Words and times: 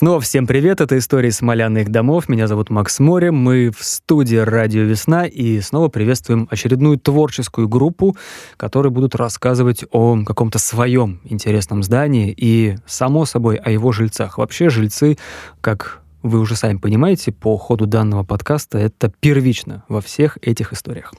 Снова 0.00 0.18
всем 0.22 0.46
привет, 0.46 0.80
это 0.80 0.96
истории 0.96 1.28
смоляных 1.28 1.90
домов, 1.90 2.30
меня 2.30 2.46
зовут 2.46 2.70
Макс 2.70 3.00
Море, 3.00 3.30
мы 3.30 3.70
в 3.70 3.84
студии 3.84 4.36
«Радио 4.36 4.84
Весна» 4.84 5.26
и 5.26 5.60
снова 5.60 5.88
приветствуем 5.88 6.48
очередную 6.50 6.98
творческую 6.98 7.68
группу, 7.68 8.16
которые 8.56 8.90
будут 8.90 9.14
рассказывать 9.14 9.84
о 9.90 10.24
каком-то 10.24 10.58
своем 10.58 11.20
интересном 11.24 11.82
здании 11.82 12.34
и, 12.34 12.78
само 12.86 13.26
собой, 13.26 13.56
о 13.56 13.70
его 13.70 13.92
жильцах. 13.92 14.38
Вообще 14.38 14.70
жильцы, 14.70 15.18
как 15.60 16.00
вы 16.22 16.40
уже 16.40 16.56
сами 16.56 16.78
понимаете, 16.78 17.30
по 17.30 17.58
ходу 17.58 17.84
данного 17.84 18.24
подкаста 18.24 18.78
это 18.78 19.12
первично 19.20 19.84
во 19.88 20.00
всех 20.00 20.38
этих 20.40 20.72
историях. 20.72 21.12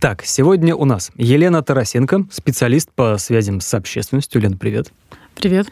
Так, 0.00 0.22
сегодня 0.22 0.76
у 0.76 0.84
нас 0.84 1.12
Елена 1.16 1.62
Тарасенко, 1.62 2.26
специалист 2.30 2.90
по 2.94 3.16
связям 3.16 3.62
с 3.62 3.72
общественностью. 3.72 4.42
Лена, 4.42 4.58
привет. 4.58 4.92
Привет. 5.38 5.68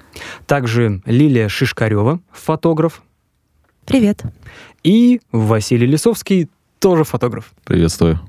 Также 0.46 1.02
Лилия 1.06 1.48
Шишкарева, 1.48 2.20
фотограф. 2.30 3.02
Привет. 3.84 4.22
И 4.84 5.20
Василий 5.32 5.88
Лисовский, 5.88 6.48
тоже 6.78 7.02
фотограф. 7.02 7.52
Приветствую. 7.64 8.20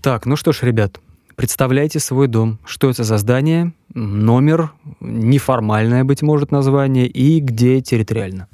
Так, 0.00 0.24
ну 0.24 0.36
что 0.36 0.52
ж, 0.52 0.62
ребят, 0.62 1.00
представляйте 1.36 2.00
свой 2.00 2.28
дом. 2.28 2.58
Что 2.64 2.88
это 2.88 3.04
за 3.04 3.18
здание, 3.18 3.74
номер, 3.92 4.70
неформальное, 5.00 6.02
быть 6.02 6.22
может, 6.22 6.50
название, 6.50 7.08
и 7.08 7.40
где 7.40 7.82
территориально. 7.82 8.48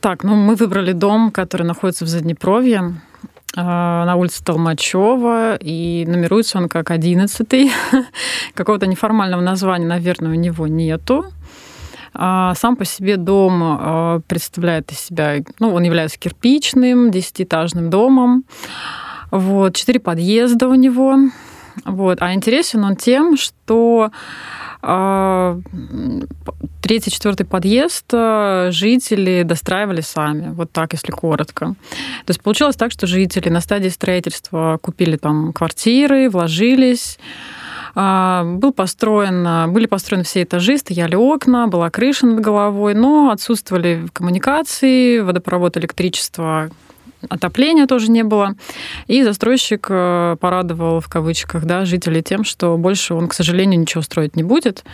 Так, 0.00 0.24
ну 0.24 0.34
мы 0.34 0.56
выбрали 0.56 0.90
дом, 0.90 1.30
который 1.30 1.66
находится 1.68 2.04
в 2.04 2.08
Заднепровье, 2.08 3.00
а, 3.56 4.04
на 4.04 4.16
улице 4.16 4.42
Толмачева, 4.42 5.56
и 5.60 6.04
нумеруется 6.08 6.58
он 6.58 6.68
как 6.68 6.90
11 6.90 7.48
Какого-то 8.54 8.88
неформального 8.88 9.40
названия, 9.40 9.86
наверное, 9.86 10.32
у 10.32 10.34
него 10.34 10.66
нету. 10.66 11.26
А 12.14 12.54
сам 12.54 12.76
по 12.76 12.84
себе 12.84 13.16
дом 13.16 13.60
а, 13.62 14.20
представляет 14.28 14.92
из 14.92 15.00
себя, 15.00 15.38
ну, 15.58 15.74
он 15.74 15.82
является 15.82 16.18
кирпичным, 16.18 17.10
десятиэтажным 17.10 17.90
домом. 17.90 18.44
Вот, 19.30 19.74
четыре 19.74 19.98
подъезда 19.98 20.68
у 20.68 20.74
него. 20.74 21.16
Вот. 21.84 22.18
А 22.20 22.32
интересен 22.34 22.84
он 22.84 22.94
тем, 22.94 23.36
что 23.36 24.12
а, 24.80 25.58
третий, 26.80 27.10
четвертый 27.10 27.46
подъезд 27.46 28.12
жители 28.12 29.42
достраивали 29.42 30.00
сами, 30.00 30.54
вот 30.54 30.70
так, 30.70 30.92
если 30.92 31.10
коротко. 31.10 31.74
То 32.26 32.30
есть 32.30 32.42
получилось 32.42 32.76
так, 32.76 32.92
что 32.92 33.08
жители 33.08 33.48
на 33.48 33.60
стадии 33.60 33.88
строительства 33.88 34.78
купили 34.80 35.16
там 35.16 35.52
квартиры, 35.52 36.30
вложились, 36.30 37.18
был 37.94 38.72
построен, 38.72 39.72
были 39.72 39.86
построены 39.86 40.24
все 40.24 40.42
этажи, 40.42 40.78
стояли 40.78 41.14
окна, 41.14 41.68
была 41.68 41.90
крыша 41.90 42.26
над 42.26 42.40
головой, 42.40 42.94
но 42.94 43.30
отсутствовали 43.30 44.06
коммуникации, 44.12 45.20
водопровод, 45.20 45.76
электричество, 45.76 46.70
отопления 47.28 47.86
тоже 47.86 48.10
не 48.10 48.24
было. 48.24 48.54
И 49.06 49.22
застройщик 49.22 49.86
э, 49.88 50.36
порадовал, 50.40 51.00
в 51.00 51.08
кавычках, 51.08 51.64
да, 51.64 51.84
жителей 51.84 52.22
тем, 52.22 52.44
что 52.44 52.76
больше 52.76 53.14
он, 53.14 53.28
к 53.28 53.34
сожалению, 53.34 53.80
ничего 53.80 54.02
строить 54.02 54.36
не 54.36 54.42
будет 54.42 54.84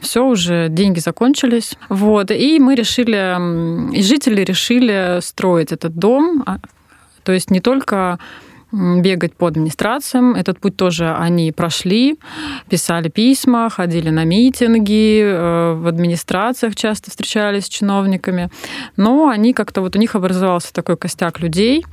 все 0.00 0.24
уже 0.24 0.68
деньги 0.68 1.00
закончились. 1.00 1.74
Вот. 1.88 2.30
И 2.30 2.58
мы 2.60 2.74
решили, 2.76 3.96
и 3.96 4.02
жители 4.02 4.42
решили 4.42 5.18
строить 5.20 5.72
этот 5.72 5.96
дом. 5.96 6.44
А, 6.46 6.58
то 7.24 7.32
есть 7.32 7.50
не 7.50 7.60
только 7.60 8.18
бегать 8.72 9.34
по 9.34 9.46
администрациям. 9.46 10.34
Этот 10.34 10.60
путь 10.60 10.76
тоже 10.76 11.14
они 11.14 11.52
прошли, 11.52 12.18
писали 12.68 13.08
письма, 13.08 13.70
ходили 13.70 14.10
на 14.10 14.24
митинги, 14.24 15.22
э, 15.22 15.72
в 15.74 15.86
администрациях 15.86 16.76
часто 16.76 17.10
встречались 17.10 17.64
с 17.64 17.68
чиновниками. 17.68 18.50
Но 18.96 19.28
они 19.28 19.54
как-то 19.54 19.80
вот 19.80 19.96
у 19.96 19.98
них 19.98 20.14
образовался 20.14 20.72
такой 20.72 20.96
костяк 20.96 21.40
людей, 21.40 21.84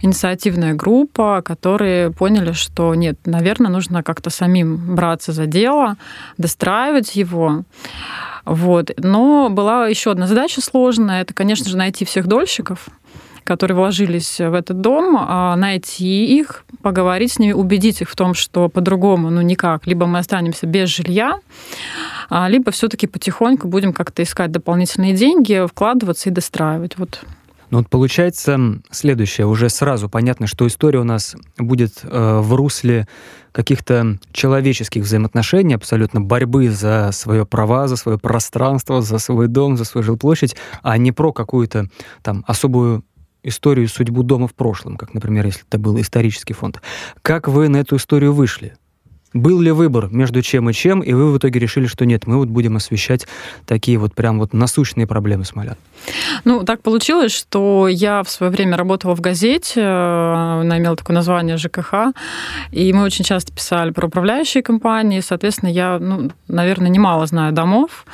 инициативная 0.00 0.74
группа, 0.74 1.42
которые 1.44 2.10
поняли, 2.10 2.52
что 2.52 2.94
нет, 2.94 3.18
наверное, 3.26 3.70
нужно 3.70 4.02
как-то 4.02 4.30
самим 4.30 4.94
браться 4.94 5.32
за 5.32 5.46
дело, 5.46 5.96
достраивать 6.38 7.14
его. 7.14 7.64
Вот. 8.44 8.90
Но 8.96 9.48
была 9.50 9.86
еще 9.88 10.10
одна 10.10 10.26
задача 10.26 10.60
сложная, 10.60 11.22
это, 11.22 11.34
конечно 11.34 11.68
же, 11.68 11.76
найти 11.76 12.04
всех 12.04 12.26
дольщиков, 12.26 12.88
которые 13.44 13.76
вложились 13.76 14.38
в 14.38 14.54
этот 14.54 14.80
дом, 14.80 15.16
а, 15.18 15.56
найти 15.56 16.38
их, 16.38 16.64
поговорить 16.82 17.32
с 17.32 17.38
ними, 17.38 17.52
убедить 17.52 18.00
их 18.02 18.10
в 18.10 18.16
том, 18.16 18.34
что 18.34 18.68
по-другому, 18.68 19.30
ну 19.30 19.40
никак, 19.40 19.86
либо 19.86 20.06
мы 20.06 20.18
останемся 20.18 20.66
без 20.66 20.88
жилья, 20.88 21.38
а, 22.30 22.48
либо 22.48 22.70
все-таки 22.70 23.06
потихоньку 23.06 23.68
будем 23.68 23.92
как-то 23.92 24.22
искать 24.22 24.50
дополнительные 24.50 25.14
деньги, 25.14 25.66
вкладываться 25.66 26.28
и 26.28 26.32
достраивать. 26.32 26.98
Вот 26.98 27.24
ну 27.72 27.78
вот 27.78 27.88
получается 27.88 28.80
следующее. 28.90 29.46
Уже 29.46 29.70
сразу 29.70 30.10
понятно, 30.10 30.46
что 30.46 30.66
история 30.66 30.98
у 30.98 31.04
нас 31.04 31.34
будет 31.56 32.00
э, 32.02 32.40
в 32.40 32.52
русле 32.52 33.08
каких-то 33.50 34.18
человеческих 34.30 35.04
взаимоотношений, 35.04 35.72
абсолютно 35.72 36.20
борьбы 36.20 36.68
за 36.68 37.08
свое 37.12 37.46
права, 37.46 37.88
за 37.88 37.96
свое 37.96 38.18
пространство, 38.18 39.00
за 39.00 39.18
свой 39.18 39.48
дом, 39.48 39.78
за 39.78 39.84
свою 39.84 40.02
жилплощадь, 40.04 40.54
а 40.82 40.98
не 40.98 41.12
про 41.12 41.32
какую-то 41.32 41.88
там 42.22 42.44
особую 42.46 43.04
историю, 43.42 43.88
судьбу 43.88 44.22
дома 44.22 44.48
в 44.48 44.54
прошлом, 44.54 44.96
как, 44.96 45.14
например, 45.14 45.46
если 45.46 45.62
это 45.66 45.78
был 45.78 46.00
исторический 46.00 46.54
фонд. 46.54 46.80
Как 47.22 47.48
вы 47.48 47.68
на 47.68 47.78
эту 47.78 47.96
историю 47.96 48.32
вышли? 48.32 48.76
Был 49.34 49.60
ли 49.60 49.70
выбор 49.70 50.08
между 50.10 50.42
чем 50.42 50.68
и 50.68 50.72
чем, 50.72 51.00
и 51.00 51.12
вы 51.12 51.32
в 51.32 51.38
итоге 51.38 51.58
решили, 51.58 51.86
что 51.86 52.04
нет, 52.04 52.26
мы 52.26 52.36
вот 52.36 52.48
будем 52.48 52.76
освещать 52.76 53.26
такие 53.66 53.98
вот 53.98 54.14
прям 54.14 54.38
вот 54.38 54.52
насущные 54.52 55.06
проблемы 55.06 55.44
смолян? 55.44 55.76
Ну, 56.44 56.64
так 56.64 56.82
получилось, 56.82 57.32
что 57.32 57.88
я 57.88 58.22
в 58.22 58.30
свое 58.30 58.52
время 58.52 58.76
работала 58.76 59.14
в 59.14 59.20
газете, 59.20 59.80
э, 59.80 60.60
она 60.60 60.78
имела 60.78 60.96
такое 60.96 61.14
название 61.14 61.56
ЖКХ, 61.56 62.12
и 62.72 62.92
мы 62.92 63.04
очень 63.04 63.24
часто 63.24 63.52
писали 63.52 63.90
про 63.90 64.06
управляющие 64.06 64.62
компании, 64.62 65.20
соответственно, 65.20 65.70
я, 65.70 65.98
ну, 65.98 66.30
наверное, 66.48 66.90
немало 66.90 67.26
знаю 67.26 67.52
домов, 67.52 68.04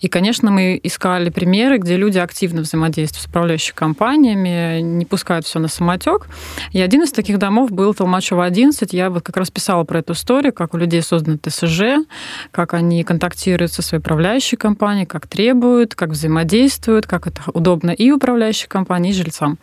и, 0.00 0.08
конечно, 0.08 0.50
мы 0.50 0.78
искали 0.82 1.30
примеры, 1.30 1.78
где 1.78 1.96
люди 1.96 2.18
активно 2.18 2.62
взаимодействуют 2.62 3.24
с 3.24 3.26
управляющими 3.26 3.76
компаниями, 3.76 4.80
не 4.80 5.04
пускают 5.04 5.46
все 5.46 5.58
на 5.58 5.68
самотек. 5.68 6.26
И 6.72 6.80
один 6.80 7.02
из 7.02 7.12
таких 7.12 7.38
домов 7.38 7.70
был 7.70 7.94
Толмачева 7.94 8.44
11, 8.44 8.92
я 8.92 9.10
вот 9.10 9.22
как 9.22 9.36
раз 9.36 9.50
писала 9.50 9.84
про 9.84 10.00
эту 10.00 10.12
историю, 10.12 10.52
как 10.58 10.74
у 10.74 10.76
людей 10.76 11.02
созданы 11.02 11.38
ТСЖ, 11.38 12.04
как 12.50 12.74
они 12.74 13.04
контактируют 13.04 13.72
со 13.72 13.80
своей 13.80 14.00
управляющей 14.00 14.56
компанией, 14.56 15.06
как 15.06 15.28
требуют, 15.28 15.94
как 15.94 16.10
взаимодействуют, 16.10 17.06
как 17.06 17.28
это 17.28 17.40
удобно 17.54 17.92
и 17.92 18.10
управляющей 18.10 18.66
компании, 18.66 19.10
и 19.10 19.14
жильцам. 19.14 19.58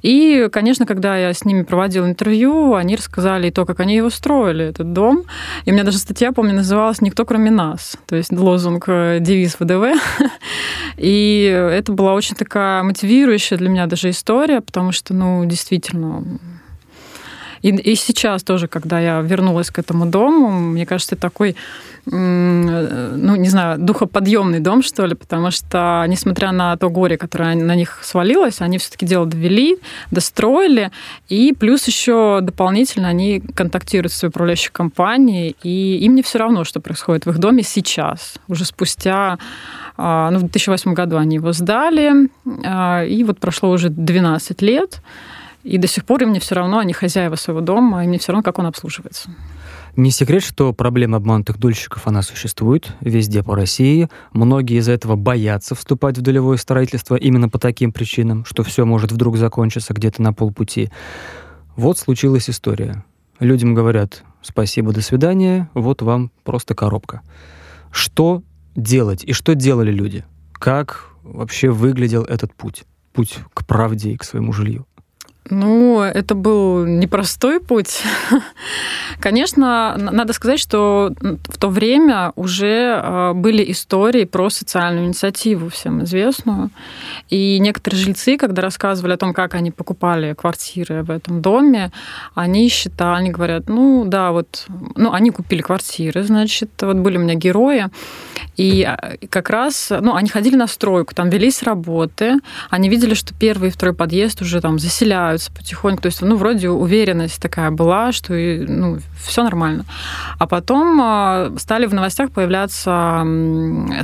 И, 0.00 0.48
конечно, 0.50 0.86
когда 0.86 1.18
я 1.18 1.34
с 1.34 1.44
ними 1.44 1.62
проводила 1.64 2.06
интервью, 2.06 2.74
они 2.74 2.96
рассказали 2.96 3.48
и 3.48 3.50
то, 3.50 3.66
как 3.66 3.80
они 3.80 3.96
его 3.96 4.08
строили, 4.08 4.64
этот 4.64 4.94
дом. 4.94 5.24
И 5.66 5.70
у 5.70 5.74
меня 5.74 5.84
даже 5.84 5.98
статья, 5.98 6.32
помню, 6.32 6.54
называлась 6.54 7.02
«Никто, 7.02 7.26
кроме 7.26 7.50
нас». 7.50 7.96
То 8.06 8.16
есть 8.16 8.32
лозунг, 8.32 8.84
э, 8.88 9.18
девиз 9.20 9.56
ВДВ. 9.60 10.00
И 10.96 11.44
это 11.44 11.92
была 11.92 12.14
очень 12.14 12.36
такая 12.36 12.82
мотивирующая 12.82 13.58
для 13.58 13.68
меня 13.68 13.86
даже 13.86 14.08
история, 14.08 14.62
потому 14.62 14.92
что, 14.92 15.12
ну, 15.12 15.44
действительно, 15.44 16.24
и, 17.62 17.68
и 17.68 17.94
сейчас 17.94 18.42
тоже, 18.42 18.68
когда 18.68 19.00
я 19.00 19.20
вернулась 19.20 19.70
к 19.70 19.78
этому 19.78 20.06
дому, 20.06 20.50
мне 20.50 20.84
кажется, 20.84 21.16
такой, 21.16 21.56
ну, 22.04 23.36
не 23.36 23.48
знаю, 23.48 23.78
духоподъемный 23.78 24.58
дом, 24.58 24.82
что 24.82 25.06
ли, 25.06 25.14
потому 25.14 25.52
что, 25.52 26.04
несмотря 26.08 26.50
на 26.50 26.76
то 26.76 26.90
горе, 26.90 27.16
которое 27.16 27.54
на 27.54 27.76
них 27.76 28.00
свалилось, 28.02 28.60
они 28.60 28.78
все-таки 28.78 29.06
дело 29.06 29.26
довели, 29.26 29.78
достроили, 30.10 30.90
и 31.28 31.52
плюс 31.52 31.86
еще 31.86 32.40
дополнительно 32.42 33.08
они 33.08 33.40
контактируют 33.40 34.12
с 34.12 34.24
управляющей 34.24 34.70
компанией, 34.72 35.54
и 35.62 35.98
им 35.98 36.16
не 36.16 36.22
все 36.22 36.38
равно, 36.38 36.64
что 36.64 36.80
происходит 36.80 37.26
в 37.26 37.30
их 37.30 37.38
доме 37.38 37.62
сейчас, 37.62 38.34
уже 38.48 38.64
спустя 38.64 39.38
а, 39.96 40.30
ну, 40.30 40.38
в 40.38 40.42
2008 40.42 40.94
году 40.94 41.16
они 41.16 41.36
его 41.36 41.52
сдали, 41.52 42.28
а, 42.64 43.04
и 43.04 43.22
вот 43.22 43.38
прошло 43.38 43.70
уже 43.70 43.90
12 43.90 44.60
лет, 44.62 45.00
и 45.64 45.78
до 45.78 45.86
сих 45.86 46.04
пор 46.04 46.22
им 46.22 46.32
не 46.32 46.40
все 46.40 46.54
равно, 46.54 46.78
они 46.78 46.92
хозяева 46.92 47.36
своего 47.36 47.60
дома, 47.60 48.04
им 48.04 48.10
не 48.10 48.18
все 48.18 48.32
равно, 48.32 48.42
как 48.42 48.58
он 48.58 48.66
обслуживается. 48.66 49.30
Не 49.94 50.10
секрет, 50.10 50.42
что 50.42 50.72
проблема 50.72 51.18
обманутых 51.18 51.58
дольщиков, 51.58 52.06
она 52.06 52.22
существует 52.22 52.94
везде 53.00 53.42
по 53.42 53.54
России. 53.54 54.08
Многие 54.32 54.78
из-за 54.78 54.92
этого 54.92 55.16
боятся 55.16 55.74
вступать 55.74 56.16
в 56.16 56.22
долевое 56.22 56.56
строительство 56.56 57.14
именно 57.14 57.50
по 57.50 57.58
таким 57.58 57.92
причинам, 57.92 58.46
что 58.46 58.62
все 58.62 58.86
может 58.86 59.12
вдруг 59.12 59.36
закончиться 59.36 59.92
где-то 59.92 60.22
на 60.22 60.32
полпути. 60.32 60.90
Вот 61.76 61.98
случилась 61.98 62.48
история. 62.48 63.04
Людям 63.38 63.74
говорят 63.74 64.24
«спасибо, 64.40 64.92
до 64.92 65.02
свидания, 65.02 65.68
вот 65.74 66.00
вам 66.00 66.30
просто 66.42 66.74
коробка». 66.74 67.20
Что 67.90 68.42
делать 68.74 69.22
и 69.24 69.34
что 69.34 69.54
делали 69.54 69.92
люди? 69.92 70.24
Как 70.54 71.10
вообще 71.22 71.68
выглядел 71.68 72.22
этот 72.22 72.54
путь? 72.54 72.84
Путь 73.12 73.36
к 73.52 73.66
правде 73.66 74.12
и 74.12 74.16
к 74.16 74.24
своему 74.24 74.54
жилью? 74.54 74.86
Ну, 75.50 76.00
это 76.00 76.36
был 76.36 76.86
непростой 76.86 77.60
путь. 77.60 78.02
Конечно, 79.20 79.96
надо 79.98 80.32
сказать, 80.32 80.60
что 80.60 81.12
в 81.20 81.58
то 81.58 81.68
время 81.68 82.32
уже 82.36 83.00
а, 83.02 83.32
были 83.34 83.70
истории 83.72 84.24
про 84.24 84.50
социальную 84.50 85.06
инициативу, 85.06 85.68
всем 85.68 86.04
известную. 86.04 86.70
И 87.28 87.58
некоторые 87.58 88.00
жильцы, 88.00 88.36
когда 88.36 88.62
рассказывали 88.62 89.14
о 89.14 89.16
том, 89.16 89.34
как 89.34 89.54
они 89.54 89.72
покупали 89.72 90.34
квартиры 90.34 91.02
в 91.02 91.10
этом 91.10 91.42
доме, 91.42 91.90
они 92.34 92.68
считали, 92.68 93.18
они 93.18 93.30
говорят, 93.30 93.68
ну 93.68 94.04
да, 94.06 94.30
вот, 94.30 94.66
ну 94.94 95.12
они 95.12 95.30
купили 95.30 95.60
квартиры, 95.60 96.22
значит, 96.22 96.70
вот 96.80 96.96
были 96.96 97.16
у 97.16 97.20
меня 97.20 97.34
герои, 97.34 97.90
и 98.56 98.82
а, 98.84 99.16
как 99.28 99.50
раз, 99.50 99.90
ну, 99.90 100.14
они 100.14 100.28
ходили 100.28 100.56
на 100.56 100.66
стройку, 100.66 101.14
там 101.14 101.30
велись 101.30 101.62
работы, 101.62 102.36
они 102.70 102.88
видели, 102.88 103.14
что 103.14 103.34
первый 103.34 103.68
и 103.68 103.72
второй 103.72 103.94
подъезд 103.94 104.40
уже 104.42 104.60
там 104.60 104.78
заселяют 104.78 105.32
развиваются 105.32 105.52
потихоньку. 105.52 106.02
То 106.02 106.06
есть, 106.06 106.22
ну, 106.22 106.36
вроде 106.36 106.68
уверенность 106.68 107.40
такая 107.40 107.70
была, 107.70 108.12
что 108.12 108.32
ну, 108.34 108.98
все 109.20 109.42
нормально. 109.42 109.84
А 110.38 110.46
потом 110.46 111.00
а, 111.00 111.52
стали 111.58 111.86
в 111.86 111.94
новостях 111.94 112.30
появляться, 112.30 113.24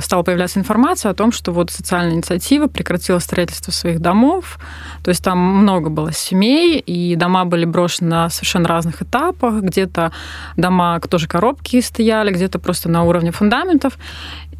стала 0.01 0.23
появляться 0.23 0.59
информация 0.59 1.11
о 1.11 1.13
том, 1.13 1.31
что 1.31 1.51
вот 1.51 1.71
социальная 1.71 2.15
инициатива 2.15 2.67
прекратила 2.67 3.19
строительство 3.19 3.71
своих 3.71 3.99
домов. 3.99 4.59
То 5.03 5.09
есть 5.09 5.23
там 5.23 5.37
много 5.37 5.89
было 5.89 6.11
семей, 6.11 6.79
и 6.79 7.15
дома 7.15 7.45
были 7.45 7.65
брошены 7.65 8.09
на 8.09 8.29
совершенно 8.29 8.67
разных 8.67 9.01
этапах. 9.01 9.61
Где-то 9.61 10.11
дома 10.57 10.99
тоже 10.99 11.27
коробки 11.27 11.81
стояли, 11.81 12.31
где-то 12.31 12.59
просто 12.59 12.89
на 12.89 13.03
уровне 13.03 13.31
фундаментов. 13.31 13.97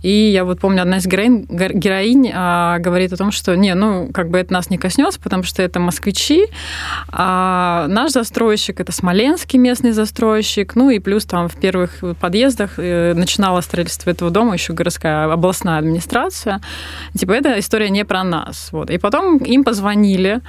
И 0.01 0.31
я 0.31 0.45
вот 0.45 0.59
помню, 0.59 0.81
одна 0.81 0.97
из 0.97 1.05
героинь, 1.05 1.45
героинь 1.49 2.31
а, 2.33 2.79
говорит 2.79 3.13
о 3.13 3.17
том, 3.17 3.31
что 3.31 3.55
не, 3.55 3.73
ну, 3.75 4.09
как 4.13 4.29
бы 4.29 4.37
это 4.37 4.53
нас 4.53 4.69
не 4.69 4.77
коснется, 4.77 5.19
потому 5.19 5.43
что 5.43 5.61
это 5.61 5.79
москвичи, 5.79 6.45
а 7.09 7.87
наш 7.87 8.11
застройщик 8.11 8.79
это 8.79 8.91
смоленский 8.91 9.59
местный 9.59 9.91
застройщик, 9.91 10.75
ну 10.75 10.89
и 10.89 10.99
плюс 10.99 11.25
там 11.25 11.49
в 11.49 11.55
первых 11.55 12.03
подъездах 12.19 12.73
э, 12.77 13.13
начинала 13.13 13.61
строительство 13.61 14.09
этого 14.09 14.31
дома 14.31 14.53
еще 14.53 14.73
городская 14.73 15.31
областная 15.31 15.79
администрация. 15.79 16.61
Типа, 17.17 17.33
эта 17.33 17.59
история 17.59 17.89
не 17.89 18.05
про 18.05 18.23
нас. 18.23 18.69
Вот. 18.71 18.89
И 18.89 18.97
потом 18.97 19.37
им 19.37 19.63
позвонили, 19.63 20.41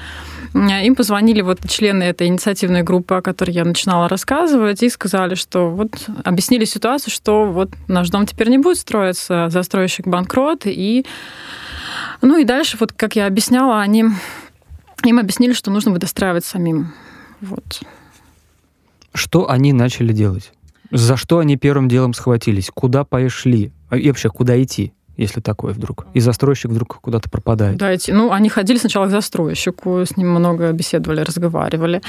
им 0.54 0.94
позвонили 0.94 1.42
вот 1.42 1.58
члены 1.68 2.04
этой 2.04 2.26
инициативной 2.26 2.82
группы, 2.82 3.16
о 3.16 3.22
которой 3.22 3.50
я 3.50 3.64
начинала 3.64 4.08
рассказывать, 4.08 4.82
и 4.82 4.88
сказали, 4.88 5.34
что 5.34 5.70
вот 5.70 5.90
объяснили 6.24 6.64
ситуацию, 6.64 7.12
что 7.12 7.46
вот 7.46 7.70
наш 7.88 8.10
дом 8.10 8.26
теперь 8.26 8.48
не 8.48 8.58
будет 8.58 8.78
строиться, 8.78 9.39
застройщик 9.48 10.06
банкрот, 10.06 10.62
и 10.66 11.06
ну 12.20 12.38
и 12.38 12.44
дальше, 12.44 12.76
вот 12.78 12.92
как 12.92 13.16
я 13.16 13.26
объясняла, 13.26 13.80
они 13.80 14.04
им 15.04 15.18
объяснили, 15.18 15.52
что 15.52 15.70
нужно 15.70 15.96
достраивать 15.98 16.44
самим. 16.44 16.92
Вот. 17.40 17.80
Что 19.14 19.48
они 19.48 19.72
начали 19.72 20.12
делать? 20.12 20.52
За 20.90 21.16
что 21.16 21.38
они 21.38 21.56
первым 21.56 21.88
делом 21.88 22.12
схватились? 22.12 22.70
Куда 22.72 23.04
пошли? 23.04 23.72
И 23.92 24.08
вообще, 24.08 24.28
куда 24.28 24.60
идти? 24.62 24.92
Если 25.20 25.40
такое 25.40 25.72
вдруг? 25.72 26.06
И 26.14 26.20
застройщик 26.20 26.70
вдруг 26.70 27.00
куда-то 27.00 27.28
пропадает. 27.28 27.76
Да, 27.76 27.90
эти, 27.90 28.10
ну, 28.10 28.32
они 28.32 28.48
ходили 28.48 28.78
сначала 28.78 29.06
к 29.06 29.10
застройщику, 29.10 30.00
с 30.00 30.16
ним 30.16 30.30
много 30.30 30.72
беседовали, 30.72 31.20
разговаривали. 31.20 32.00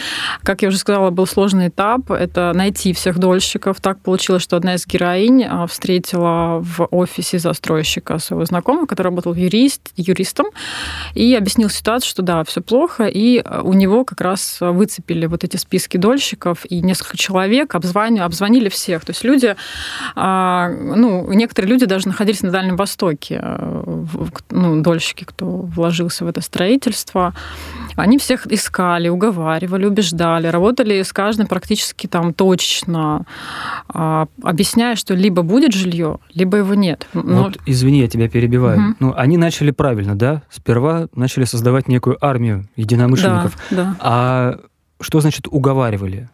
Как 0.43 0.61
я 0.61 0.69
уже 0.69 0.77
сказала, 0.77 1.09
был 1.09 1.27
сложный 1.27 1.67
этап, 1.67 2.09
это 2.09 2.53
найти 2.55 2.93
всех 2.93 3.19
дольщиков. 3.19 3.81
Так 3.81 3.99
получилось, 3.99 4.43
что 4.43 4.55
одна 4.55 4.75
из 4.75 4.87
героинь 4.87 5.43
а, 5.43 5.67
встретила 5.67 6.59
в 6.61 6.87
офисе 6.91 7.37
застройщика 7.37 8.17
своего 8.19 8.45
знакомого, 8.45 8.85
который 8.85 9.07
работал 9.07 9.33
юрист, 9.33 9.91
юристом, 9.97 10.47
и 11.13 11.35
объяснил 11.35 11.69
ситуацию, 11.69 12.09
что 12.09 12.21
да, 12.21 12.43
все 12.45 12.61
плохо, 12.61 13.05
и 13.07 13.41
а, 13.43 13.61
у 13.61 13.73
него 13.73 14.05
как 14.05 14.21
раз 14.21 14.57
выцепили 14.61 15.25
вот 15.25 15.43
эти 15.43 15.57
списки 15.57 15.97
дольщиков, 15.97 16.65
и 16.69 16.79
несколько 16.81 17.17
человек 17.17 17.75
обзвонили, 17.75 18.21
обзвонили 18.21 18.69
всех. 18.69 19.03
То 19.03 19.11
есть 19.11 19.25
люди, 19.25 19.55
а, 20.15 20.69
ну, 20.69 21.31
некоторые 21.33 21.69
люди 21.69 21.85
даже 21.85 22.07
находились 22.07 22.41
на 22.41 22.51
Дальнем 22.51 22.77
Востоке, 22.77 23.00
Востоке, 23.01 23.39
э, 23.41 24.03
ну, 24.51 24.81
дольщики, 24.81 25.23
кто 25.23 25.45
вложился 25.45 26.25
в 26.25 26.27
это 26.27 26.41
строительство, 26.41 27.33
они 27.95 28.17
всех 28.17 28.45
искали, 28.47 29.09
уговаривали, 29.09 29.85
убеждали, 29.85 30.47
работали 30.47 31.01
с 31.01 31.11
каждым 31.11 31.47
практически 31.47 32.07
там 32.07 32.33
точно, 32.33 33.25
а, 33.89 34.27
объясняя, 34.43 34.95
что 34.95 35.15
либо 35.15 35.41
будет 35.41 35.73
жилье, 35.73 36.19
либо 36.33 36.57
его 36.57 36.75
нет. 36.75 37.07
Но... 37.13 37.43
Вот, 37.43 37.57
извини, 37.65 37.99
я 37.99 38.07
тебя 38.07 38.29
перебиваю. 38.29 38.79
Угу. 38.79 38.95
Ну, 38.99 39.13
они 39.15 39.37
начали 39.37 39.71
правильно, 39.71 40.15
да? 40.15 40.43
Сперва 40.49 41.07
начали 41.15 41.45
создавать 41.45 41.87
некую 41.87 42.17
армию 42.23 42.67
единомышленников. 42.75 43.57
Да, 43.71 43.75
да. 43.75 43.95
А 43.99 44.59
что 44.99 45.21
значит 45.21 45.47
уговаривали? 45.49 46.29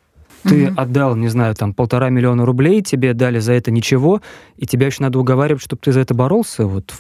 Ты 0.48 0.68
угу. 0.68 0.82
отдал, 0.82 1.16
не 1.16 1.28
знаю, 1.28 1.56
там 1.56 1.74
полтора 1.74 2.10
миллиона 2.10 2.46
рублей, 2.46 2.82
тебе 2.82 3.14
дали 3.14 3.40
за 3.40 3.54
это 3.54 3.72
ничего, 3.72 4.22
и 4.58 4.66
тебя 4.66 4.88
еще 4.88 5.04
надо 5.04 5.20
уговаривать, 5.20 5.62
чтобы 5.62 5.82
ты 5.84 5.92
за 5.92 6.00
это 6.00 6.14
боролся. 6.14 6.66
Вот 6.66 6.94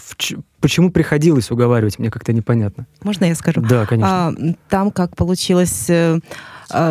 почему 0.59 0.91
приходилось 0.91 1.51
уговаривать, 1.51 1.99
мне 1.99 2.11
как-то 2.11 2.33
непонятно. 2.33 2.87
Можно 3.03 3.25
я 3.25 3.35
скажу? 3.35 3.61
Да, 3.61 3.85
конечно. 3.85 4.27
А, 4.29 4.33
там 4.69 4.91
как 4.91 5.15
получилось 5.15 5.89
Э, 5.97 6.19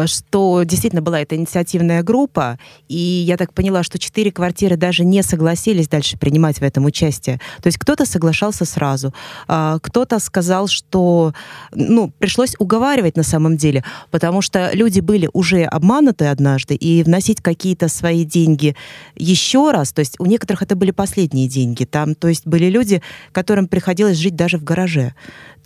что 0.07 0.63
действительно 0.65 1.03
была 1.03 1.21
эта 1.21 1.37
инициативная 1.37 2.03
группа, 2.03 2.59
и 2.89 2.97
я 2.97 3.37
так 3.37 3.53
поняла, 3.53 3.83
что 3.83 3.99
четыре 3.99 4.33
квартиры 4.33 4.77
даже 4.77 5.05
не 5.05 5.23
согласились 5.23 5.89
дальше 5.89 6.17
принимать 6.17 6.59
в 6.59 6.63
этом 6.63 6.85
участие. 6.85 7.41
То 7.63 7.67
есть 7.67 7.79
кто-то 7.79 8.07
соглашался 8.07 8.65
сразу, 8.65 9.15
а, 9.49 9.79
кто-то 9.81 10.19
сказал, 10.19 10.69
что 10.69 11.33
ну, 11.73 12.13
пришлось 12.19 12.55
уговаривать 12.59 13.17
на 13.17 13.23
самом 13.23 13.57
деле, 13.57 13.85
потому 14.11 14.43
что 14.43 14.71
люди 14.73 15.01
были 15.01 15.29
уже 15.33 15.65
обмануты 15.65 16.27
однажды, 16.27 16.75
и 16.75 17.03
вносить 17.03 17.41
какие-то 17.41 17.89
свои 17.89 18.25
деньги 18.25 18.77
еще 19.15 19.71
раз, 19.71 19.93
то 19.93 20.01
есть 20.01 20.17
у 20.19 20.27
некоторых 20.27 20.63
это 20.63 20.77
были 20.77 20.91
последние 20.91 21.49
деньги, 21.49 21.85
там, 21.85 22.15
то 22.15 22.29
есть 22.29 22.47
были 22.47 22.67
люди, 22.67 23.03
которым 23.33 23.69
приходилось 23.69 24.19
жить 24.19 24.37
даже 24.37 24.59
в 24.59 24.65
гараже. 24.65 25.15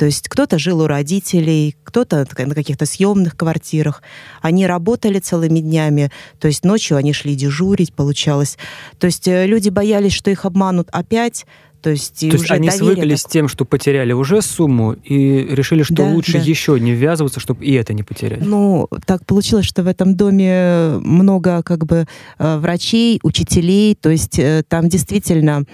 То 0.00 0.06
есть 0.06 0.30
кто-то 0.30 0.58
жил 0.58 0.80
у 0.80 0.86
родителей, 0.86 1.76
кто-то 1.84 2.26
на 2.38 2.54
каких-то 2.54 2.86
съемных 2.86 3.36
квартирах. 3.36 4.02
Они 4.40 4.66
работали 4.66 5.18
целыми 5.18 5.58
днями, 5.58 6.10
то 6.38 6.48
есть 6.48 6.64
ночью 6.64 6.96
они 6.96 7.12
шли 7.12 7.34
дежурить, 7.34 7.92
получалось. 7.92 8.56
То 8.98 9.08
есть 9.08 9.28
э, 9.28 9.44
люди 9.44 9.68
боялись, 9.68 10.14
что 10.14 10.30
их 10.30 10.46
обманут 10.46 10.88
опять, 10.90 11.44
то 11.82 11.90
есть, 11.90 12.20
То 12.20 12.28
есть 12.28 12.50
они 12.50 12.70
свыклись 12.70 13.22
так... 13.24 13.30
с 13.30 13.32
тем, 13.32 13.46
что 13.46 13.66
потеряли 13.66 14.14
уже 14.14 14.40
сумму, 14.40 14.92
и 14.92 15.46
решили, 15.54 15.82
что 15.82 15.96
да, 15.96 16.08
лучше 16.08 16.32
да. 16.32 16.38
еще 16.38 16.80
не 16.80 16.92
ввязываться, 16.92 17.38
чтобы 17.38 17.62
и 17.66 17.74
это 17.74 17.92
не 17.92 18.02
потерять. 18.02 18.40
Ну, 18.40 18.88
так 19.04 19.26
получилось, 19.26 19.66
что 19.66 19.82
в 19.82 19.86
этом 19.86 20.14
доме 20.14 20.98
много 21.00 21.62
как 21.62 21.84
бы 21.84 22.06
э, 22.38 22.56
врачей, 22.56 23.20
учителей, 23.22 23.94
то 23.96 24.08
есть 24.08 24.38
э, 24.38 24.62
там 24.66 24.88
действительно 24.88 25.64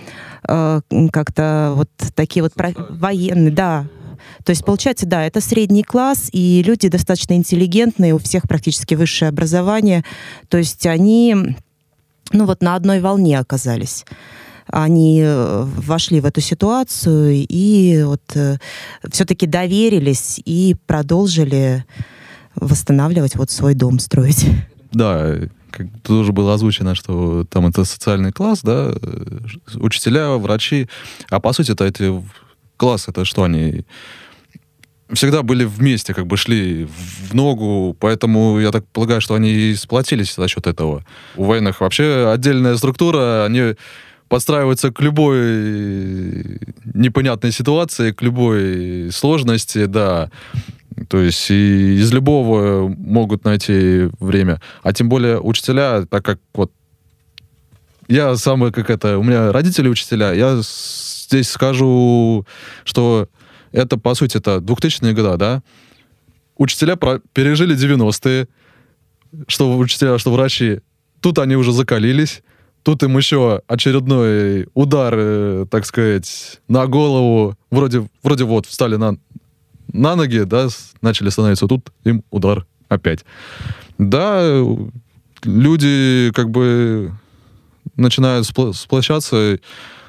как-то 0.42 1.74
вот 1.76 1.90
такие 2.16 2.42
вот 2.42 2.54
про... 2.54 2.72
военные, 2.90 3.52
да, 3.52 3.86
то 4.46 4.50
есть, 4.50 4.64
получается, 4.64 5.06
да, 5.06 5.24
это 5.24 5.40
средний 5.40 5.82
класс, 5.82 6.28
и 6.30 6.62
люди 6.64 6.88
достаточно 6.88 7.34
интеллигентные, 7.34 8.14
у 8.14 8.18
всех 8.18 8.44
практически 8.44 8.94
высшее 8.94 9.28
образование. 9.28 10.04
То 10.48 10.56
есть 10.56 10.86
они, 10.86 11.56
ну 12.30 12.46
вот, 12.46 12.62
на 12.62 12.76
одной 12.76 13.00
волне 13.00 13.38
оказались 13.38 14.06
они 14.68 15.22
э, 15.24 15.62
вошли 15.64 16.20
в 16.20 16.26
эту 16.26 16.40
ситуацию 16.40 17.46
и 17.48 18.02
вот 18.02 18.22
э, 18.34 18.56
все-таки 19.08 19.46
доверились 19.46 20.40
и 20.44 20.74
продолжили 20.86 21.84
восстанавливать 22.56 23.36
вот 23.36 23.52
свой 23.52 23.74
дом 23.74 24.00
строить. 24.00 24.44
Да, 24.90 25.36
как 25.70 25.86
тоже 26.02 26.32
было 26.32 26.54
озвучено, 26.54 26.96
что 26.96 27.44
там 27.44 27.68
это 27.68 27.84
социальный 27.84 28.32
класс, 28.32 28.62
да, 28.64 28.92
э, 29.00 29.38
учителя, 29.74 30.30
врачи, 30.32 30.88
а 31.30 31.38
по 31.38 31.52
сути 31.52 31.70
это 31.70 31.84
эти 31.84 32.12
классы, 32.76 33.12
это 33.12 33.24
что 33.24 33.44
они 33.44 33.84
всегда 35.12 35.42
были 35.42 35.64
вместе, 35.64 36.14
как 36.14 36.26
бы 36.26 36.36
шли 36.36 36.84
в 37.28 37.34
ногу, 37.34 37.96
поэтому 37.98 38.58
я 38.58 38.70
так 38.70 38.86
полагаю, 38.88 39.20
что 39.20 39.34
они 39.34 39.50
и 39.50 39.74
сплотились 39.74 40.34
за 40.34 40.48
счет 40.48 40.66
этого. 40.66 41.04
У 41.36 41.44
военных 41.44 41.80
вообще 41.80 42.30
отдельная 42.32 42.76
структура, 42.76 43.44
они 43.44 43.74
подстраиваются 44.28 44.90
к 44.90 45.00
любой 45.00 46.60
непонятной 46.94 47.52
ситуации, 47.52 48.10
к 48.12 48.22
любой 48.22 49.10
сложности, 49.12 49.86
да. 49.86 50.30
То 51.08 51.20
есть 51.20 51.50
и 51.50 51.98
из 52.00 52.12
любого 52.12 52.88
могут 52.88 53.44
найти 53.44 54.08
время. 54.18 54.60
А 54.82 54.92
тем 54.92 55.08
более 55.08 55.40
учителя, 55.40 56.06
так 56.06 56.24
как 56.24 56.40
вот 56.54 56.72
я 58.08 58.36
самый, 58.36 58.72
как 58.72 58.90
это, 58.90 59.18
у 59.18 59.22
меня 59.22 59.52
родители 59.52 59.88
учителя, 59.88 60.32
я 60.32 60.60
здесь 60.62 61.50
скажу, 61.50 62.46
что 62.84 63.28
это, 63.76 63.98
по 63.98 64.14
сути, 64.14 64.38
это 64.38 64.56
2000-е 64.56 65.12
годы, 65.12 65.36
да? 65.36 65.62
Учителя 66.56 66.96
про- 66.96 67.20
пережили 67.34 67.76
90-е, 67.76 68.48
что 69.46 69.76
учителя, 69.76 70.18
что 70.18 70.32
врачи. 70.32 70.80
Тут 71.20 71.38
они 71.38 71.56
уже 71.56 71.72
закалились. 71.72 72.42
Тут 72.82 73.02
им 73.02 73.16
еще 73.16 73.60
очередной 73.66 74.68
удар, 74.74 75.14
э, 75.16 75.66
так 75.70 75.84
сказать, 75.84 76.60
на 76.68 76.86
голову. 76.86 77.54
Вроде, 77.70 78.08
вроде 78.22 78.44
вот, 78.44 78.64
встали 78.66 78.96
на, 78.96 79.16
на 79.92 80.16
ноги, 80.16 80.44
да, 80.44 80.68
начали 81.02 81.28
становиться, 81.30 81.66
тут 81.66 81.92
им 82.04 82.22
удар 82.30 82.64
опять. 82.88 83.24
Да, 83.98 84.62
люди 85.44 86.30
как 86.34 86.48
бы 86.50 87.12
начинают 87.96 88.46
сплощаться. 88.46 89.58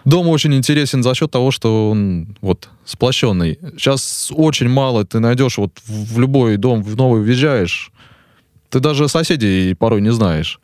Дом 0.08 0.30
очень 0.30 0.56
интересен 0.56 1.04
за 1.04 1.14
счет 1.16 1.32
того, 1.32 1.52
что 1.52 1.90
он 1.90 2.38
вот 2.40 2.70
сплощенный. 2.86 3.60
Сейчас 3.74 4.32
очень 4.34 4.70
мало 4.70 5.04
ты 5.04 5.20
найдешь, 5.20 5.58
вот 5.58 5.74
в 5.86 6.18
любой 6.18 6.56
дом 6.56 6.82
в 6.82 6.96
новый 6.96 7.22
въезжаешь, 7.22 7.92
ты 8.70 8.80
даже 8.80 9.10
соседей 9.10 9.74
порой 9.74 10.00
не 10.00 10.14
знаешь. 10.14 10.62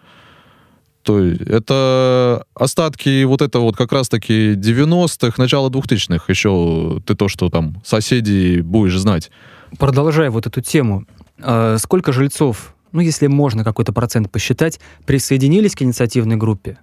То 1.01 1.19
есть 1.19 1.41
это 1.41 2.45
остатки 2.55 3.25
вот 3.25 3.41
это 3.41 3.59
вот 3.59 3.75
как 3.75 3.91
раз-таки 3.91 4.53
90-х, 4.53 5.33
начала 5.37 5.69
2000-х 5.69 6.23
еще 6.29 7.01
ты 7.05 7.13
то, 7.13 7.27
что 7.27 7.49
там 7.49 7.81
соседей 7.83 8.61
будешь 8.61 8.97
знать. 8.97 9.29
Продолжая 9.77 10.31
вот 10.31 10.47
эту 10.47 10.61
тему, 10.61 11.05
а 11.37 11.75
сколько 11.79 12.13
жильцов, 12.13 12.73
ну 12.93 13.01
если 13.01 13.27
можно 13.27 13.65
какой-то 13.65 13.91
процент 13.91 14.31
посчитать, 14.31 14.79
присоединились 15.05 15.75
к 15.75 15.81
инициативной 15.81 16.37
группе? 16.37 16.77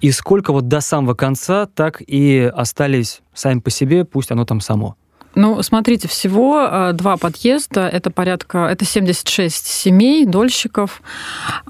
И 0.00 0.12
сколько 0.12 0.52
вот 0.52 0.68
до 0.68 0.80
самого 0.80 1.14
конца 1.14 1.66
так 1.66 2.02
и 2.06 2.50
остались 2.54 3.20
сами 3.34 3.60
по 3.60 3.70
себе, 3.70 4.04
пусть 4.04 4.30
оно 4.30 4.44
там 4.44 4.60
само? 4.60 4.96
Ну, 5.40 5.62
смотрите, 5.62 6.08
всего 6.08 6.66
э, 6.68 6.92
два 6.94 7.16
подъезда, 7.16 7.86
это 7.86 8.10
порядка, 8.10 8.66
это 8.66 8.84
76 8.84 9.66
семей, 9.66 10.26
дольщиков. 10.26 11.00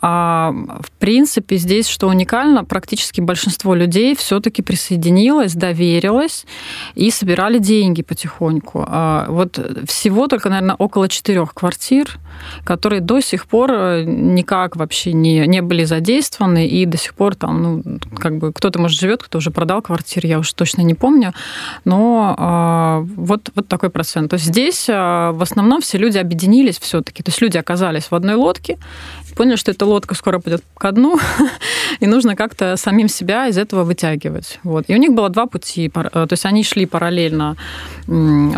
А, 0.00 0.52
в 0.80 0.90
принципе, 0.98 1.56
здесь, 1.58 1.87
что 1.87 2.08
уникально, 2.08 2.64
практически 2.64 3.20
большинство 3.20 3.75
людей 3.75 4.16
все-таки 4.16 4.62
присоединилось, 4.62 5.52
доверилось 5.52 6.46
и 6.94 7.10
собирали 7.10 7.58
деньги 7.58 8.02
потихоньку. 8.02 8.87
А, 8.88 9.26
вот 9.28 9.60
всего 9.87 10.28
только, 10.28 10.48
наверное, 10.48 10.76
около 10.76 11.06
четырех 11.06 11.52
квартир, 11.52 12.18
которые 12.64 13.02
до 13.02 13.20
сих 13.20 13.46
пор 13.46 13.70
э, 13.70 14.04
никак 14.06 14.76
вообще 14.76 15.12
не, 15.12 15.46
не 15.46 15.60
были 15.60 15.84
задействованы, 15.84 16.66
и 16.66 16.87
до 16.87 16.96
сих 16.96 17.12
пор 17.12 17.34
там, 17.34 17.62
ну, 17.62 17.98
как 18.16 18.38
бы 18.38 18.50
кто-то, 18.50 18.78
может, 18.78 18.98
живет, 18.98 19.22
кто 19.22 19.37
уже 19.37 19.50
продал 19.50 19.82
квартиру, 19.82 20.26
я 20.26 20.38
уж 20.38 20.50
точно 20.54 20.80
не 20.80 20.94
помню, 20.94 21.34
но 21.84 22.34
а, 22.38 23.04
вот 23.16 23.50
вот, 23.58 23.68
такой 23.68 23.90
процент. 23.90 24.30
То 24.30 24.34
есть 24.34 24.46
здесь 24.46 24.86
а, 24.88 25.32
в 25.32 25.42
основном 25.42 25.80
все 25.80 25.98
люди 25.98 26.18
объединились 26.18 26.78
все-таки. 26.78 27.22
То 27.22 27.30
есть 27.30 27.40
люди 27.40 27.58
оказались 27.58 28.10
в 28.10 28.14
одной 28.14 28.34
лодке, 28.34 28.78
поняли, 29.35 29.56
что 29.56 29.70
эта 29.70 29.87
лодка 29.87 30.14
скоро 30.14 30.38
пойдет 30.38 30.62
ко 30.76 30.92
дну, 30.92 31.18
и 32.00 32.06
нужно 32.06 32.37
как-то 32.37 32.76
самим 32.76 33.08
себя 33.08 33.49
из 33.49 33.58
этого 33.58 33.85
вытягивать. 33.85 34.58
Вот. 34.62 34.85
И 34.88 34.94
у 34.94 34.99
них 34.99 35.12
было 35.12 35.28
два 35.28 35.47
пути. 35.47 35.90
Э, 35.94 36.11
то 36.11 36.28
есть 36.30 36.44
они 36.47 36.64
шли 36.64 36.87
параллельно 36.87 37.56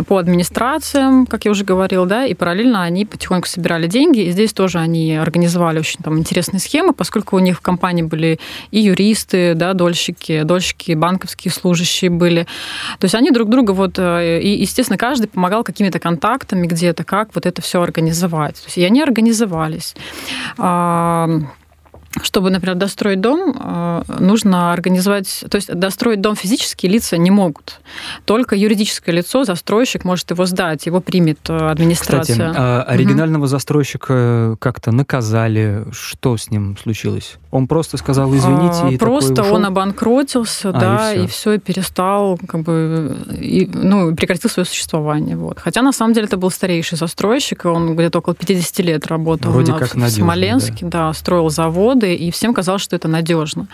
по 0.07 0.17
администрациям, 0.17 1.25
как 1.25 1.45
я 1.45 1.51
уже 1.51 1.65
говорил, 1.65 2.05
да, 2.05 2.25
и 2.25 2.33
параллельно 2.33 2.83
они 2.83 3.05
потихоньку 3.05 3.47
собирали 3.47 3.87
деньги. 3.87 4.21
И 4.21 4.31
здесь 4.31 4.53
тоже 4.53 4.79
они 4.79 5.15
организовали 5.15 5.79
очень 5.79 6.01
там 6.01 6.17
интересные 6.17 6.59
схемы, 6.59 6.93
поскольку 6.93 7.35
у 7.35 7.39
них 7.39 7.57
в 7.57 7.61
компании 7.61 8.03
были 8.03 8.39
и 8.71 8.79
юристы, 8.79 9.53
да, 9.55 9.73
дольщики, 9.73 10.43
дольщики, 10.43 10.93
банковские 10.93 11.51
служащие 11.51 12.09
были. 12.09 12.47
То 12.99 13.05
есть 13.05 13.15
они 13.15 13.31
друг 13.31 13.49
друга 13.49 13.71
вот, 13.71 13.95
э, 13.97 14.39
и, 14.41 14.61
естественно, 14.61 14.97
каждый 14.97 15.27
помогал 15.27 15.63
какими-то 15.63 15.99
контактами 15.99 16.67
где-то, 16.67 17.03
как 17.03 17.29
вот 17.35 17.45
это 17.45 17.61
все 17.61 17.81
организовать. 17.81 18.55
То 18.55 18.65
есть 18.65 18.77
и 18.77 18.83
они 18.83 19.01
организовались. 19.01 19.95
А, 20.73 21.27
чтобы, 22.21 22.49
например, 22.49 22.75
достроить 22.75 23.21
дом, 23.21 23.55
э, 23.57 24.03
нужно 24.19 24.73
организовать... 24.73 25.43
То 25.49 25.55
есть 25.55 25.73
достроить 25.73 26.21
дом 26.21 26.35
физические 26.35 26.91
лица 26.91 27.17
не 27.17 27.31
могут. 27.31 27.79
Только 28.25 28.55
юридическое 28.55 29.15
лицо, 29.15 29.43
застройщик, 29.43 30.03
может 30.03 30.29
его 30.31 30.45
сдать, 30.45 30.85
его 30.85 30.99
примет 30.99 31.39
э, 31.49 31.57
администрация. 31.57 32.35
Кстати, 32.35 32.55
а 32.57 32.83
оригинального 32.83 33.43
угу. 33.43 33.47
застройщика 33.47 34.57
как-то 34.59 34.91
наказали. 34.91 35.85
Что 35.91 36.35
с 36.37 36.49
ним 36.49 36.77
случилось? 36.81 37.37
Он 37.51 37.67
просто 37.67 37.97
сказал 37.97 38.33
извините 38.35 38.93
и 38.93 38.97
Просто 38.97 39.43
он 39.43 39.65
обанкротился, 39.65 40.69
а, 40.69 40.71
да, 40.73 41.13
и 41.13 41.15
все. 41.15 41.23
и 41.23 41.27
все, 41.27 41.53
и 41.53 41.59
перестал, 41.59 42.39
как 42.47 42.61
бы, 42.61 43.17
и, 43.39 43.69
ну, 43.73 44.15
прекратил 44.15 44.49
свое 44.49 44.65
существование. 44.65 45.35
Вот. 45.35 45.59
Хотя, 45.59 45.81
на 45.81 45.91
самом 45.91 46.13
деле, 46.13 46.27
это 46.27 46.37
был 46.37 46.49
старейший 46.49 46.97
застройщик, 46.97 47.65
он 47.65 47.95
где-то 47.95 48.19
около 48.19 48.35
50 48.35 48.79
лет 48.79 49.07
работал 49.07 49.51
Вроде 49.51 49.73
как 49.73 49.89
в 49.89 49.95
надежный, 49.95 50.23
Смоленске, 50.23 50.85
да. 50.85 51.07
да, 51.07 51.13
строил 51.13 51.49
заводы, 52.01 52.15
и 52.15 52.31
всем 52.31 52.53
казалось, 52.53 52.81
что 52.81 52.95
это 52.95 53.07
надежно. 53.07 53.67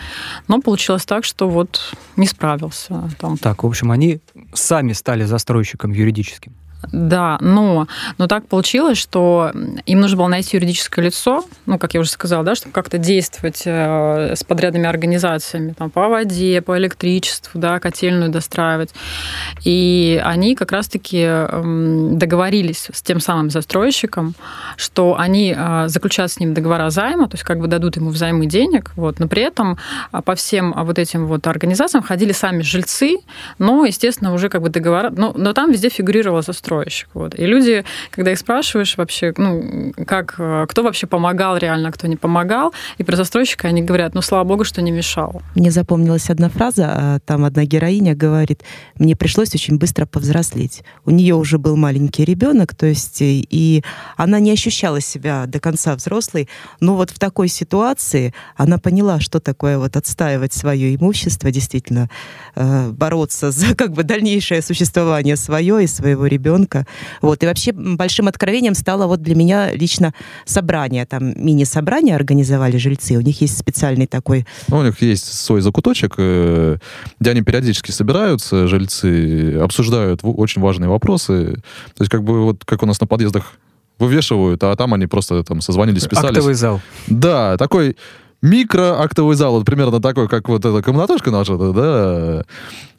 Но 0.48 0.60
получилось 0.60 1.04
так, 1.04 1.24
что 1.24 1.48
вот 1.48 1.94
не 2.16 2.26
справился. 2.26 3.10
Там. 3.18 3.36
Так, 3.38 3.62
в 3.62 3.66
общем, 3.66 3.90
они 3.90 4.20
сами 4.52 4.92
стали 4.92 5.24
застройщиком 5.24 5.92
юридическим. 5.92 6.52
Да, 6.92 7.38
но, 7.40 7.88
но 8.18 8.28
так 8.28 8.46
получилось, 8.46 8.98
что 8.98 9.52
им 9.84 10.00
нужно 10.00 10.16
было 10.16 10.28
найти 10.28 10.56
юридическое 10.56 11.04
лицо, 11.04 11.44
ну, 11.66 11.78
как 11.78 11.94
я 11.94 12.00
уже 12.00 12.08
сказала, 12.08 12.44
да, 12.44 12.54
чтобы 12.54 12.72
как-то 12.72 12.98
действовать 12.98 13.62
э, 13.66 14.34
с 14.36 14.44
подрядными 14.44 14.86
организациями 14.86 15.74
там, 15.76 15.90
по 15.90 16.08
воде, 16.08 16.62
по 16.62 16.78
электричеству, 16.78 17.60
да, 17.60 17.80
котельную 17.80 18.30
достраивать. 18.30 18.94
И 19.64 20.22
они 20.24 20.54
как 20.54 20.70
раз-таки 20.70 21.24
э, 21.24 22.10
договорились 22.12 22.88
с 22.92 23.02
тем 23.02 23.20
самым 23.20 23.50
застройщиком, 23.50 24.34
что 24.76 25.16
они 25.18 25.54
э, 25.56 25.88
заключат 25.88 26.30
с 26.30 26.38
ним 26.38 26.54
договора 26.54 26.90
займа, 26.90 27.28
то 27.28 27.34
есть 27.34 27.44
как 27.44 27.58
бы 27.58 27.66
дадут 27.66 27.96
ему 27.96 28.10
взаймы 28.10 28.46
денег, 28.46 28.92
вот, 28.94 29.18
но 29.18 29.26
при 29.26 29.42
этом 29.42 29.78
э, 30.12 30.22
по 30.22 30.36
всем 30.36 30.72
вот 30.72 30.98
этим 30.98 31.26
вот 31.26 31.46
организациям 31.48 32.04
ходили 32.04 32.32
сами 32.32 32.62
жильцы, 32.62 33.16
но, 33.58 33.84
естественно, 33.84 34.32
уже 34.32 34.48
как 34.48 34.62
бы 34.62 34.70
договора, 34.70 35.10
но, 35.10 35.34
но 35.36 35.52
там 35.52 35.72
везде 35.72 35.88
фигурировал 35.88 36.42
застройщик 36.42 36.67
застройщик. 36.68 37.08
Вот. 37.14 37.38
И 37.38 37.46
люди, 37.46 37.84
когда 38.10 38.32
их 38.32 38.38
спрашиваешь 38.38 38.96
вообще, 38.96 39.32
ну, 39.36 39.92
как, 40.06 40.34
кто 40.68 40.82
вообще 40.82 41.06
помогал 41.06 41.56
реально, 41.56 41.92
кто 41.92 42.06
не 42.06 42.16
помогал, 42.16 42.72
и 42.98 43.04
про 43.04 43.16
застройщика 43.16 43.68
они 43.68 43.82
говорят, 43.82 44.14
ну, 44.14 44.22
слава 44.22 44.44
богу, 44.44 44.64
что 44.64 44.82
не 44.82 44.90
мешал. 44.90 45.42
Мне 45.54 45.70
запомнилась 45.70 46.30
одна 46.30 46.48
фраза, 46.48 46.86
а, 46.88 47.18
там 47.20 47.44
одна 47.44 47.64
героиня 47.64 48.14
говорит, 48.14 48.62
мне 48.98 49.16
пришлось 49.16 49.54
очень 49.54 49.78
быстро 49.78 50.06
повзрослеть. 50.06 50.82
У 51.04 51.10
нее 51.10 51.34
уже 51.34 51.58
был 51.58 51.76
маленький 51.76 52.24
ребенок, 52.24 52.74
то 52.74 52.86
есть 52.86 53.22
э, 53.22 53.42
и 53.50 53.82
она 54.16 54.40
не 54.40 54.52
ощущала 54.52 55.00
себя 55.00 55.46
до 55.46 55.60
конца 55.60 55.94
взрослой, 55.94 56.48
но 56.80 56.94
вот 56.94 57.10
в 57.10 57.18
такой 57.18 57.48
ситуации 57.48 58.34
она 58.56 58.78
поняла, 58.78 59.20
что 59.20 59.40
такое 59.40 59.78
вот 59.78 59.96
отстаивать 59.96 60.52
свое 60.52 60.94
имущество, 60.94 61.50
действительно 61.50 62.08
э, 62.54 62.90
бороться 62.90 63.50
за 63.50 63.74
как 63.76 63.92
бы 63.92 64.02
дальнейшее 64.02 64.62
существование 64.62 65.36
свое 65.36 65.84
и 65.84 65.86
своего 65.86 66.26
ребенка, 66.26 66.57
ребенка. 66.58 66.86
Вот. 67.22 67.42
И 67.42 67.46
вообще 67.46 67.72
большим 67.72 68.28
откровением 68.28 68.74
стало 68.74 69.06
вот 69.06 69.22
для 69.22 69.34
меня 69.34 69.72
лично 69.72 70.12
собрание. 70.44 71.06
Там 71.06 71.32
мини-собрание 71.36 72.16
организовали 72.16 72.76
жильцы. 72.76 73.16
У 73.16 73.20
них 73.20 73.40
есть 73.40 73.58
специальный 73.58 74.06
такой... 74.06 74.46
Ну, 74.68 74.78
у 74.78 74.82
них 74.82 75.00
есть 75.02 75.32
свой 75.32 75.60
закуточек, 75.60 76.14
э, 76.18 76.76
где 77.20 77.30
они 77.30 77.42
периодически 77.42 77.90
собираются, 77.90 78.66
жильцы, 78.66 79.58
обсуждают 79.58 80.20
очень 80.22 80.62
важные 80.62 80.88
вопросы. 80.88 81.54
То 81.94 82.02
есть 82.02 82.10
как 82.10 82.22
бы 82.22 82.44
вот 82.44 82.64
как 82.64 82.82
у 82.82 82.86
нас 82.86 83.00
на 83.00 83.06
подъездах 83.06 83.54
вывешивают, 83.98 84.62
а 84.62 84.74
там 84.76 84.94
они 84.94 85.06
просто 85.06 85.42
там 85.42 85.60
созвонились, 85.60 86.02
списались. 86.02 86.30
Актовый 86.30 86.54
зал. 86.54 86.80
Да, 87.08 87.56
такой 87.56 87.96
микроактовый 88.42 89.34
зал, 89.34 89.54
вот 89.54 89.66
примерно 89.66 90.00
такой, 90.00 90.28
как 90.28 90.48
вот 90.48 90.64
эта 90.64 90.82
комнатушка 90.82 91.30
наша, 91.30 91.56
да, 91.56 92.44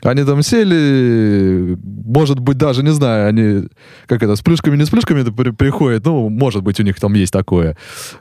они 0.02 0.24
там 0.24 0.42
сели, 0.42 1.78
может 1.84 2.40
быть, 2.40 2.58
даже, 2.58 2.84
не 2.84 2.92
знаю, 2.92 3.30
они, 3.30 3.68
как 4.08 4.22
это, 4.22 4.36
с 4.36 4.42
плюшками, 4.42 4.76
не 4.78 4.86
с 4.86 4.90
плюшками 4.90 5.22
это 5.22 5.32
при, 5.32 5.52
приходят, 5.52 6.06
ну, 6.06 6.30
может 6.30 6.64
быть, 6.64 6.80
у 6.80 6.84
них 6.84 7.00
там 7.00 7.14
есть 7.14 7.32
такое, 7.32 7.78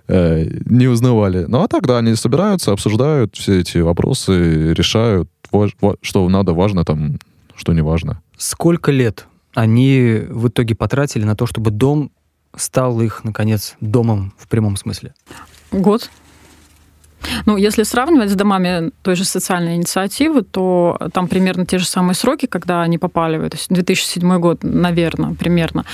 э, 0.07 0.45
не 0.67 0.87
узнавали. 0.87 1.45
Ну, 1.49 1.63
а 1.63 1.69
так, 1.69 1.87
да, 1.87 1.99
они 1.99 2.15
собираются, 2.15 2.73
обсуждают 2.73 3.37
все 3.37 3.61
эти 3.61 3.79
вопросы, 3.79 4.73
решают, 4.75 5.29
что 6.03 6.29
надо, 6.29 6.53
важно 6.53 6.85
там, 6.85 7.19
что 7.57 7.73
не 7.73 7.83
важно. 7.83 8.23
Сколько 8.37 8.93
лет 8.93 9.27
они 9.55 10.23
в 10.29 10.49
итоге 10.49 10.77
потратили 10.77 11.25
на 11.25 11.35
то, 11.35 11.47
чтобы 11.47 11.73
дом 11.73 12.13
стал 12.57 13.01
их, 13.01 13.25
наконец, 13.25 13.77
домом 13.81 14.33
в 14.39 14.47
прямом 14.47 14.77
смысле? 14.77 15.15
Год. 15.73 16.11
Ну, 17.47 17.57
если 17.57 17.83
сравнивать 17.83 18.31
с 18.31 18.35
домами 18.35 18.91
той 19.03 19.17
же 19.17 19.25
социальной 19.25 19.77
инициативы, 19.77 20.43
то 20.43 20.99
там 21.13 21.29
примерно 21.29 21.67
те 21.67 21.79
же 21.79 21.87
самые 21.87 22.15
сроки, 22.15 22.47
когда 22.47 22.83
они 22.83 22.99
попали 22.99 23.39
в 23.39 23.45
это, 23.45 23.57
2007 23.69 24.39
год, 24.39 24.59
наверное, 24.63 25.35
примерно. 25.35 25.85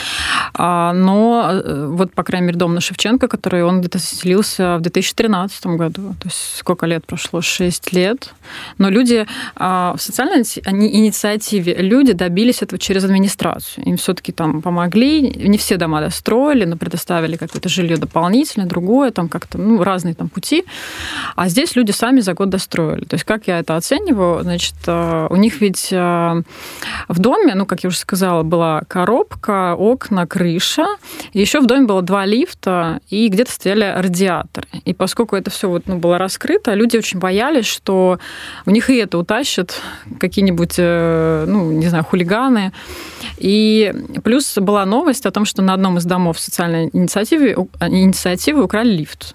А, 0.54 0.92
но 0.92 1.48
э, 1.50 1.86
вот, 1.90 2.12
по 2.12 2.22
крайней 2.22 2.48
мере, 2.48 2.58
дом 2.58 2.74
на 2.74 2.80
Шевченко, 2.80 3.28
который 3.28 3.64
он 3.64 3.80
где-то 3.80 3.98
селился 3.98 4.78
в 4.78 4.80
2013 4.82 5.66
году. 5.66 6.14
То 6.20 6.28
есть 6.28 6.56
сколько 6.58 6.86
лет 6.86 7.06
прошло? 7.06 7.40
Шесть 7.40 7.92
лет. 7.92 8.34
Но 8.78 8.88
люди 8.88 9.26
а, 9.56 9.94
в 9.96 10.02
социальной 10.02 10.42
инициативе, 10.42 11.74
люди 11.74 12.12
добились 12.12 12.62
этого 12.62 12.78
через 12.78 13.04
администрацию. 13.04 13.84
Им 13.86 13.96
все-таки 13.96 14.32
там 14.32 14.62
помогли. 14.62 15.20
Не 15.22 15.58
все 15.58 15.76
дома 15.76 16.00
достроили, 16.00 16.64
но 16.64 16.76
предоставили 16.76 17.36
какое-то 17.36 17.68
жилье 17.68 17.96
дополнительное, 17.96 18.68
другое, 18.68 19.10
там 19.10 19.28
как-то, 19.28 19.58
ну, 19.58 19.82
разные 19.82 20.14
там 20.14 20.28
пути. 20.28 20.64
А 21.36 21.48
здесь 21.48 21.76
люди 21.76 21.90
сами 21.90 22.20
за 22.20 22.34
год 22.34 22.50
достроили. 22.50 23.04
То 23.04 23.14
есть 23.14 23.24
как 23.24 23.46
я 23.46 23.58
это 23.58 23.76
оцениваю? 23.76 24.42
Значит, 24.42 24.74
э, 24.86 25.26
у 25.30 25.36
них 25.36 25.60
ведь 25.60 25.88
э, 25.92 26.42
в 27.08 27.18
доме, 27.18 27.54
ну, 27.54 27.66
как 27.66 27.84
я 27.84 27.88
уже 27.88 27.98
сказала, 27.98 28.42
была 28.42 28.82
коробка, 28.88 29.74
окна, 29.74 30.26
крыша. 30.26 30.86
Еще 31.32 31.60
в 31.60 31.66
доме 31.66 31.86
было 31.86 32.02
два 32.02 32.24
лифта, 32.26 33.00
и 33.10 33.28
где-то 33.28 33.52
стояли 33.52 33.92
радиаторы. 33.96 34.68
И 34.84 34.94
поскольку 34.94 35.36
это 35.36 35.50
все 35.50 35.68
вот, 35.68 35.84
ну, 35.86 35.96
было 35.96 36.18
раскрыто, 36.18 36.74
люди 36.74 36.96
очень 36.96 37.18
боялись, 37.18 37.66
что 37.66 38.18
у 38.66 38.70
них 38.70 38.90
и 38.90 38.96
это 38.96 39.18
утащат 39.18 39.80
какие-нибудь, 40.20 40.74
э, 40.78 41.44
ну, 41.46 41.72
не 41.72 41.88
знаю, 41.88 42.04
хулиганы. 42.04 42.72
И 43.38 43.92
плюс 44.22 44.56
была 44.58 44.84
новость 44.84 45.26
о 45.26 45.30
том, 45.30 45.44
что 45.44 45.62
на 45.62 45.74
одном 45.74 45.98
из 45.98 46.04
домов 46.04 46.38
социальной 46.38 46.90
инициативы, 46.92 47.56
инициативы 47.80 48.62
украли 48.62 48.90
лифт. 48.90 49.34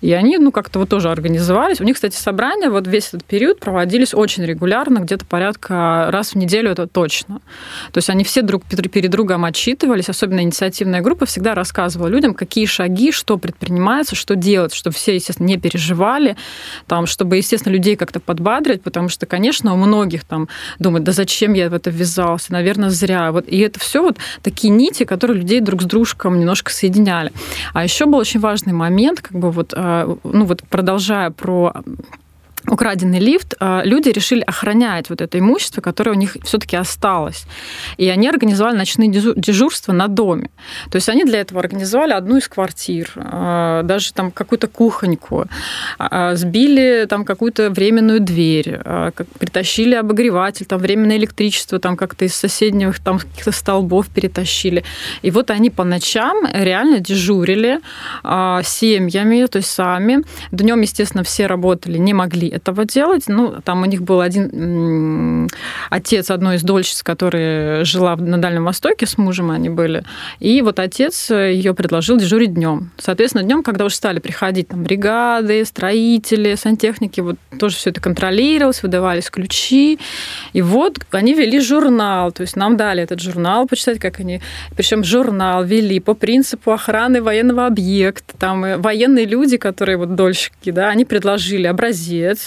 И 0.00 0.12
они, 0.12 0.38
ну, 0.38 0.52
как-то 0.52 0.78
вот 0.78 0.88
тоже 0.88 1.10
организовались. 1.10 1.80
У 1.80 1.84
них, 1.84 1.94
кстати, 1.94 2.16
собрания 2.16 2.70
вот 2.70 2.86
весь 2.86 3.08
этот 3.08 3.24
период 3.24 3.60
проводились 3.60 4.14
очень 4.14 4.44
регулярно, 4.44 4.98
где-то 4.98 5.24
порядка 5.24 6.08
раз 6.10 6.30
в 6.30 6.34
неделю, 6.36 6.70
это 6.70 6.86
точно. 6.86 7.40
То 7.92 7.98
есть 7.98 8.10
они 8.10 8.24
все 8.24 8.42
друг 8.42 8.64
перед 8.64 9.10
другом 9.10 9.44
отчитывались, 9.44 10.08
особенно 10.08 10.40
инициативная 10.40 11.00
группа 11.00 11.26
всегда 11.26 11.54
рассказывала 11.54 12.08
людям, 12.08 12.34
какие 12.34 12.66
шаги, 12.66 13.12
что 13.12 13.38
предпринимается, 13.38 14.16
что 14.16 14.36
делать, 14.36 14.74
чтобы 14.74 14.94
все, 14.94 15.14
естественно, 15.14 15.46
не 15.46 15.58
переживали, 15.58 16.36
там, 16.86 17.06
чтобы, 17.06 17.36
естественно, 17.36 17.72
людей 17.72 17.96
как-то 17.96 18.20
подбадрить, 18.20 18.82
потому 18.82 19.08
что, 19.08 19.26
конечно, 19.26 19.72
у 19.74 19.76
многих 19.76 20.24
там 20.24 20.48
думают, 20.78 21.04
да 21.04 21.12
зачем 21.12 21.52
я 21.52 21.68
в 21.68 21.74
это 21.74 21.90
ввязался, 21.90 22.52
наверное, 22.52 22.90
зря. 22.90 23.32
Вот, 23.32 23.46
и 23.48 23.58
это 23.58 23.78
все 23.80 24.02
вот 24.02 24.18
такие 24.42 24.70
нити, 24.70 25.04
которые 25.04 25.38
людей 25.38 25.60
друг 25.60 25.82
с 25.82 25.84
дружком 25.84 26.38
немножко 26.38 26.72
соединяли. 26.72 27.32
А 27.72 27.84
еще 27.84 28.06
был 28.06 28.18
очень 28.18 28.40
важный 28.40 28.72
момент, 28.72 29.20
как 29.20 29.38
бы 29.38 29.50
вот 29.50 29.72
а, 29.74 29.83
ну 30.24 30.44
вот 30.44 30.62
продолжая 30.68 31.30
про 31.30 31.72
украденный 32.66 33.18
лифт, 33.18 33.54
а, 33.60 33.82
люди 33.84 34.08
решили 34.08 34.40
охранять 34.40 35.10
вот 35.10 35.20
это 35.20 35.38
имущество, 35.38 35.80
которое 35.80 36.12
у 36.12 36.14
них 36.14 36.36
все-таки 36.44 36.76
осталось. 36.76 37.46
И 37.98 38.08
они 38.08 38.28
организовали 38.28 38.76
ночные 38.76 39.10
дежурства 39.10 39.92
на 39.92 40.08
доме. 40.08 40.50
То 40.90 40.96
есть 40.96 41.08
они 41.08 41.24
для 41.24 41.40
этого 41.40 41.60
организовали 41.60 42.12
одну 42.12 42.38
из 42.38 42.48
квартир, 42.48 43.12
а, 43.16 43.82
даже 43.82 44.12
там 44.12 44.30
какую-то 44.30 44.68
кухоньку, 44.68 45.46
а, 45.98 46.34
сбили 46.36 47.06
там 47.08 47.24
какую-то 47.24 47.70
временную 47.70 48.20
дверь, 48.20 48.80
притащили 49.38 49.94
обогреватель, 49.94 50.66
там 50.66 50.78
временное 50.78 51.16
электричество 51.16 51.78
там 51.78 51.96
как-то 51.96 52.24
из 52.24 52.34
соседних 52.34 52.98
там 53.00 53.18
каких-то 53.18 53.52
столбов 53.52 54.08
перетащили. 54.08 54.84
И 55.22 55.30
вот 55.30 55.50
они 55.50 55.70
по 55.70 55.84
ночам 55.84 56.46
реально 56.52 57.00
дежурили 57.00 57.80
семьями, 58.22 59.46
то 59.46 59.58
есть 59.58 59.70
сами. 59.70 60.22
Днем, 60.50 60.80
естественно, 60.80 61.24
все 61.24 61.46
работали, 61.46 61.98
не 61.98 62.14
могли 62.14 62.53
этого 62.54 62.84
делать. 62.84 63.24
Ну, 63.28 63.56
там 63.64 63.82
у 63.82 63.86
них 63.86 64.02
был 64.02 64.20
один 64.20 65.48
отец 65.90 66.30
одной 66.30 66.56
из 66.56 66.62
дольщиц, 66.62 67.02
которая 67.02 67.84
жила 67.84 68.16
на 68.16 68.38
Дальнем 68.38 68.64
Востоке, 68.64 69.06
с 69.06 69.18
мужем 69.18 69.50
они 69.50 69.68
были. 69.68 70.04
И 70.40 70.62
вот 70.62 70.78
отец 70.78 71.30
ее 71.30 71.74
предложил 71.74 72.16
дежурить 72.16 72.54
днем. 72.54 72.90
Соответственно, 72.96 73.44
днем, 73.44 73.62
когда 73.62 73.84
уже 73.84 73.94
стали 73.94 74.18
приходить 74.18 74.68
там 74.68 74.82
бригады, 74.82 75.64
строители, 75.64 76.54
сантехники, 76.54 77.20
вот 77.20 77.36
тоже 77.58 77.76
все 77.76 77.90
это 77.90 78.00
контролировалось, 78.00 78.82
выдавались 78.82 79.30
ключи. 79.30 79.98
И 80.52 80.62
вот 80.62 80.98
они 81.10 81.34
вели 81.34 81.60
журнал, 81.60 82.32
то 82.32 82.42
есть 82.42 82.56
нам 82.56 82.76
дали 82.76 83.02
этот 83.02 83.20
журнал 83.20 83.66
почитать, 83.66 83.98
как 83.98 84.20
они... 84.20 84.40
Причем 84.76 85.04
журнал 85.04 85.64
вели 85.64 86.00
по 86.00 86.14
принципу 86.14 86.72
охраны 86.72 87.22
военного 87.22 87.66
объекта. 87.66 88.34
Там 88.38 88.80
военные 88.80 89.26
люди, 89.26 89.56
которые 89.56 89.96
вот 89.96 90.14
дольщики, 90.14 90.70
да, 90.70 90.88
они 90.88 91.04
предложили 91.04 91.66
образец, 91.66 92.43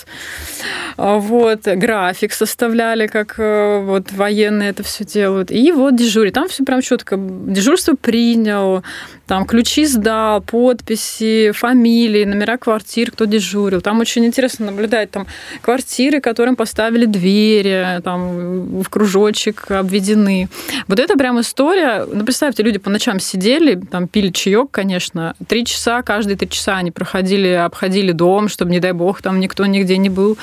а, 0.98 1.18
вот, 1.18 1.64
график 1.64 2.34
составляли, 2.34 3.08
как 3.08 3.36
э, 3.38 3.82
вот 3.84 4.12
военные 4.12 4.70
это 4.70 4.84
все 4.84 5.04
делают. 5.04 5.52
И 5.52 5.72
вот 5.72 5.96
дежурить. 5.96 6.34
Там 6.34 6.48
все 6.48 6.64
прям 6.64 6.82
четко. 6.82 7.18
Дежурство 7.18 7.96
принял, 7.96 8.84
там 9.28 9.46
ключи 9.46 9.86
сдал, 9.86 10.42
подписи, 10.42 11.52
фамилии, 11.52 12.24
номера 12.24 12.58
квартир, 12.58 13.12
кто 13.12 13.26
дежурил. 13.26 13.82
Там 13.82 14.00
очень 14.00 14.26
интересно 14.26 14.68
наблюдать 14.68 15.12
там 15.12 15.28
квартиры, 15.62 16.22
которым 16.22 16.56
поставили 16.56 17.06
двери, 17.06 18.02
там 18.04 18.82
в 18.82 18.90
кружочек 18.90 19.70
обведены. 19.70 20.48
Вот 20.88 21.00
это 21.00 21.18
прям 21.18 21.40
история. 21.42 22.06
Ну, 22.12 22.24
представьте, 22.24 22.64
люди 22.64 22.80
по 22.80 22.90
ночам 22.90 23.20
сидели, 23.20 23.76
там 23.76 24.08
пили 24.08 24.30
чаек, 24.30 24.72
конечно, 24.72 25.36
три 25.48 25.66
часа, 25.66 26.02
каждые 26.02 26.38
три 26.38 26.50
часа 26.50 26.78
они 26.78 26.92
проходили, 26.92 27.50
обходили 27.50 28.14
дом, 28.14 28.48
чтобы, 28.48 28.72
не 28.72 28.80
дай 28.80 28.94
бог, 28.94 29.22
там 29.22 29.40
никто 29.40 29.66
нигде 29.66 29.98
не 29.98 30.10
был. 30.10 30.38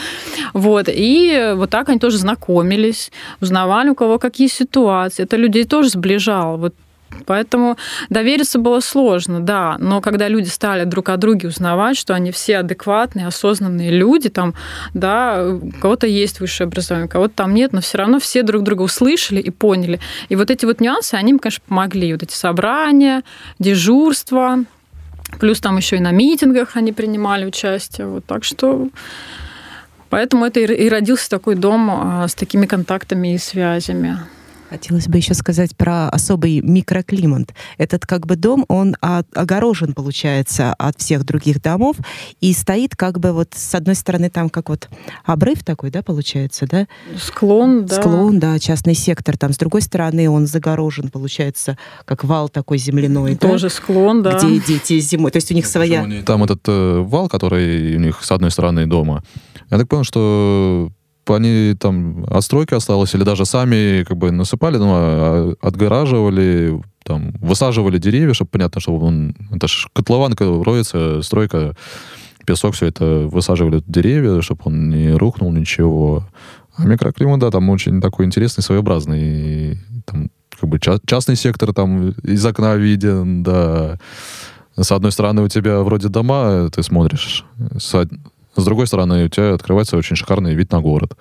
Вот. 0.53 0.89
И 0.89 1.53
вот 1.57 1.71
так 1.71 1.89
они 1.89 1.99
тоже 1.99 2.19
знакомились, 2.19 3.11
узнавали, 3.41 3.89
у 3.89 3.95
кого 3.95 4.19
какие 4.19 4.49
ситуации. 4.49 5.23
Это 5.23 5.37
людей 5.37 5.65
тоже 5.65 5.89
сближало. 5.89 6.57
Вот 6.57 6.75
Поэтому 7.27 7.77
довериться 8.11 8.59
было 8.59 8.81
сложно, 8.81 9.41
да. 9.41 9.77
Но 9.79 10.01
когда 10.01 10.29
люди 10.29 10.49
стали 10.49 10.85
друг 10.85 11.09
о 11.09 11.17
друге 11.17 11.49
узнавать, 11.49 11.97
что 11.97 12.15
они 12.15 12.31
все 12.31 12.59
адекватные, 12.59 13.27
осознанные 13.27 13.91
люди, 13.91 14.29
там, 14.29 14.55
да, 14.93 15.45
у 15.47 15.71
кого-то 15.81 16.07
есть 16.07 16.41
высшее 16.41 16.67
образование, 16.67 17.07
у 17.07 17.11
кого-то 17.11 17.35
там 17.35 17.55
нет, 17.55 17.73
но 17.73 17.81
все 17.81 17.99
равно 17.99 18.19
все 18.19 18.43
друг 18.43 18.63
друга 18.63 18.83
услышали 18.83 19.41
и 19.41 19.51
поняли. 19.51 20.01
И 20.29 20.37
вот 20.37 20.51
эти 20.51 20.65
вот 20.65 20.81
нюансы, 20.81 21.15
они 21.15 21.33
им, 21.33 21.39
конечно, 21.39 21.63
помогли. 21.67 22.13
Вот 22.13 22.23
эти 22.23 22.35
собрания, 22.35 23.23
дежурства, 23.59 24.65
плюс 25.41 25.61
там 25.61 25.77
еще 25.77 25.97
и 25.97 26.01
на 26.01 26.13
митингах 26.13 26.77
они 26.77 26.93
принимали 26.93 27.45
участие. 27.45 28.07
Вот 28.07 28.25
так 28.27 28.45
что 28.45 28.89
Поэтому 30.15 30.45
это 30.45 30.61
и 30.61 30.89
родился 30.89 31.29
такой 31.29 31.57
дом 31.57 31.91
а, 31.91 32.29
с 32.29 32.37
такими 32.37 32.67
контактами 32.67 33.35
и 33.35 33.39
связями. 33.39 34.17
Хотелось 34.71 35.09
бы 35.09 35.19
еще 35.19 35.35
сказать 35.35 35.77
про 35.77 36.09
особый 36.09 36.61
микроклимат. 36.61 37.55
Этот 37.79 38.07
как 38.07 38.27
бы 38.27 38.37
дом, 38.37 38.65
он 38.69 38.97
огорожен, 39.01 39.93
получается, 39.95 40.75
от 40.75 40.99
всех 40.99 41.25
других 41.25 41.61
домов 41.61 41.97
и 42.41 42.53
стоит 42.53 42.97
как 42.97 43.21
бы 43.21 43.33
вот 43.33 43.51
с 43.55 43.75
одной 43.75 43.95
стороны 43.95 44.31
там 44.31 44.49
как 44.49 44.69
вот 44.69 44.89
обрыв 45.25 45.63
такой, 45.65 45.91
да, 45.91 46.03
получается, 46.03 46.67
да? 46.67 46.87
Склон, 47.19 47.87
да. 47.87 48.01
Склон, 48.01 48.39
да, 48.39 48.59
частный 48.59 48.95
сектор. 48.95 49.37
Там 49.37 49.53
с 49.53 49.59
другой 49.59 49.83
стороны 49.83 50.29
он 50.29 50.47
загорожен, 50.47 51.09
получается, 51.11 51.79
как 52.05 52.25
вал 52.25 52.49
такой 52.49 52.79
земляной. 52.79 53.37
Тоже 53.37 53.69
да? 53.69 53.75
склон, 53.75 54.23
да. 54.23 54.39
Где 54.39 54.61
дети 54.61 54.99
зимой. 55.01 55.31
То 55.31 55.37
есть 55.37 55.51
у 55.51 55.55
них 55.55 55.67
своя... 55.67 56.05
Там 56.25 56.45
этот 56.45 56.63
э, 56.67 56.99
вал, 57.01 57.29
который 57.29 57.97
у 57.97 58.01
них 58.01 58.23
с 58.23 58.33
одной 58.33 58.51
стороны 58.51 58.87
дома, 58.87 59.23
я 59.71 59.79
так 59.79 59.89
понял, 59.89 60.05
что 60.05 60.91
они 61.31 61.75
там 61.79 62.25
отстройка 62.29 62.77
осталась, 62.77 63.15
или 63.15 63.25
даже 63.25 63.45
сами 63.45 64.05
как 64.05 64.17
бы 64.17 64.31
насыпали, 64.31 64.77
ну, 64.77 64.91
а, 64.91 65.55
отгораживали, 65.61 66.83
там, 67.05 67.33
высаживали 67.41 67.99
деревья, 67.99 68.35
чтобы 68.35 68.51
понятно, 68.51 68.81
что 68.81 68.97
он... 68.97 69.35
Это 69.51 69.69
ж 69.69 69.89
котлован 69.93 70.35
роется, 70.39 71.23
стройка, 71.23 71.77
песок, 72.47 72.75
все 72.75 72.87
это 72.87 73.29
высаживали 73.31 73.83
деревья, 73.87 74.41
чтобы 74.43 74.63
он 74.65 74.89
не 74.91 75.13
рухнул, 75.13 75.53
ничего. 75.53 76.27
А 76.77 76.85
микроклимат, 76.87 77.41
да, 77.41 77.51
там 77.51 77.69
очень 77.71 78.01
такой 78.01 78.27
интересный, 78.27 78.63
своеобразный. 78.63 79.21
И, 79.21 79.79
там, 80.05 80.31
как 80.59 80.69
бы 80.69 80.79
частный 81.07 81.37
сектор 81.37 81.73
там 81.73 82.11
из 82.23 82.45
окна 82.45 82.77
виден, 82.77 83.43
да. 83.43 83.99
С 84.77 84.91
одной 84.91 85.13
стороны, 85.13 85.43
у 85.43 85.49
тебя 85.49 85.81
вроде 85.83 86.09
дома, 86.09 86.69
ты 86.71 86.83
смотришь, 86.83 87.45
с 87.79 88.09
другой 88.63 88.87
стороны, 88.87 89.25
у 89.25 89.29
тебя 89.29 89.55
открывается 89.55 89.97
очень 89.97 90.17
шикарный 90.17 90.55
вид 90.55 90.71
на 90.71 90.81
город. 90.81 91.17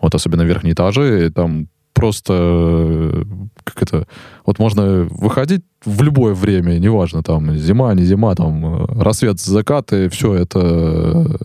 Вот 0.00 0.14
особенно 0.14 0.42
верхние 0.42 0.74
этажи, 0.74 1.32
там 1.34 1.68
просто 1.92 3.24
как 3.64 3.82
это 3.82 4.06
вот 4.46 4.60
можно 4.60 5.08
выходить 5.10 5.62
в 5.84 6.02
любое 6.02 6.32
время, 6.32 6.78
неважно 6.78 7.24
там 7.24 7.56
зима, 7.56 7.92
не 7.94 8.04
зима, 8.04 8.34
там 8.36 8.84
рассвет, 9.00 9.40
закат 9.40 9.92
и 9.92 10.08
все 10.08 10.34
это 10.34 11.40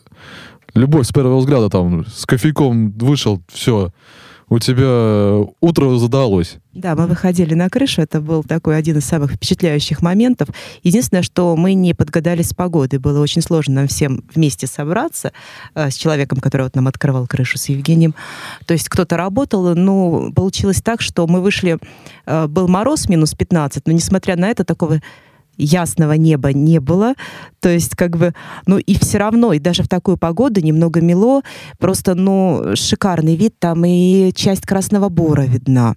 любовь 0.76 1.08
с 1.08 1.12
первого 1.12 1.40
взгляда 1.40 1.70
там 1.70 2.06
с 2.06 2.26
кофейком 2.28 2.92
вышел, 2.92 3.42
все 3.52 3.92
у 4.50 4.60
тебя 4.60 5.46
утро 5.62 5.98
задалось. 5.98 6.58
Да, 6.74 6.96
мы 6.96 7.06
выходили 7.06 7.54
на 7.54 7.70
крышу, 7.70 8.02
это 8.02 8.20
был 8.20 8.44
такой 8.44 8.78
один 8.78 8.98
из 8.98 9.06
самых 9.06 9.34
впечатляющих 9.34 10.02
моментов. 10.02 10.50
Единственное, 10.82 11.22
что 11.22 11.56
мы 11.56 11.74
не 11.74 11.94
подгадали 11.94 12.42
с 12.42 12.54
погодой. 12.54 13.00
Было 13.00 13.22
очень 13.22 13.42
сложно 13.42 13.76
нам 13.76 13.88
всем 13.88 14.24
вместе 14.34 14.66
собраться 14.66 15.32
э, 15.76 15.92
с 15.92 15.96
человеком, 15.96 16.40
который 16.40 16.64
вот 16.64 16.76
нам 16.76 16.88
открывал 16.88 17.28
крышу, 17.28 17.58
с 17.58 17.70
Евгением. 17.70 18.16
То 18.66 18.74
есть 18.74 18.90
кто-то 18.90 19.18
работал, 19.18 19.76
но 19.76 20.32
получилось 20.32 20.82
так, 20.82 21.02
что 21.02 21.28
мы 21.28 21.42
вышли, 21.42 21.78
э, 22.26 22.48
был 22.48 22.68
мороз 22.68 23.08
минус 23.08 23.34
15, 23.36 23.86
но 23.86 23.94
несмотря 23.94 24.36
на 24.36 24.50
это, 24.50 24.64
такого 24.64 25.00
ясного 25.58 26.14
неба 26.14 26.54
не 26.54 26.80
было. 26.80 27.14
То 27.60 27.70
есть, 27.70 27.96
как 27.96 28.18
бы, 28.18 28.34
ну 28.66 28.78
и 28.78 28.98
все 28.98 29.18
равно, 29.18 29.54
и 29.54 29.60
даже 29.60 29.84
в 29.84 29.88
такую 29.88 30.18
погоду 30.18 30.62
немного 30.62 31.02
мело, 31.02 31.42
просто, 31.80 32.16
ну, 32.16 32.76
шикарный 32.76 33.36
вид, 33.36 33.56
там 33.60 33.86
и 33.86 34.32
часть 34.36 34.66
Красного 34.66 35.10
Бора 35.10 35.44
видна. 35.44 35.96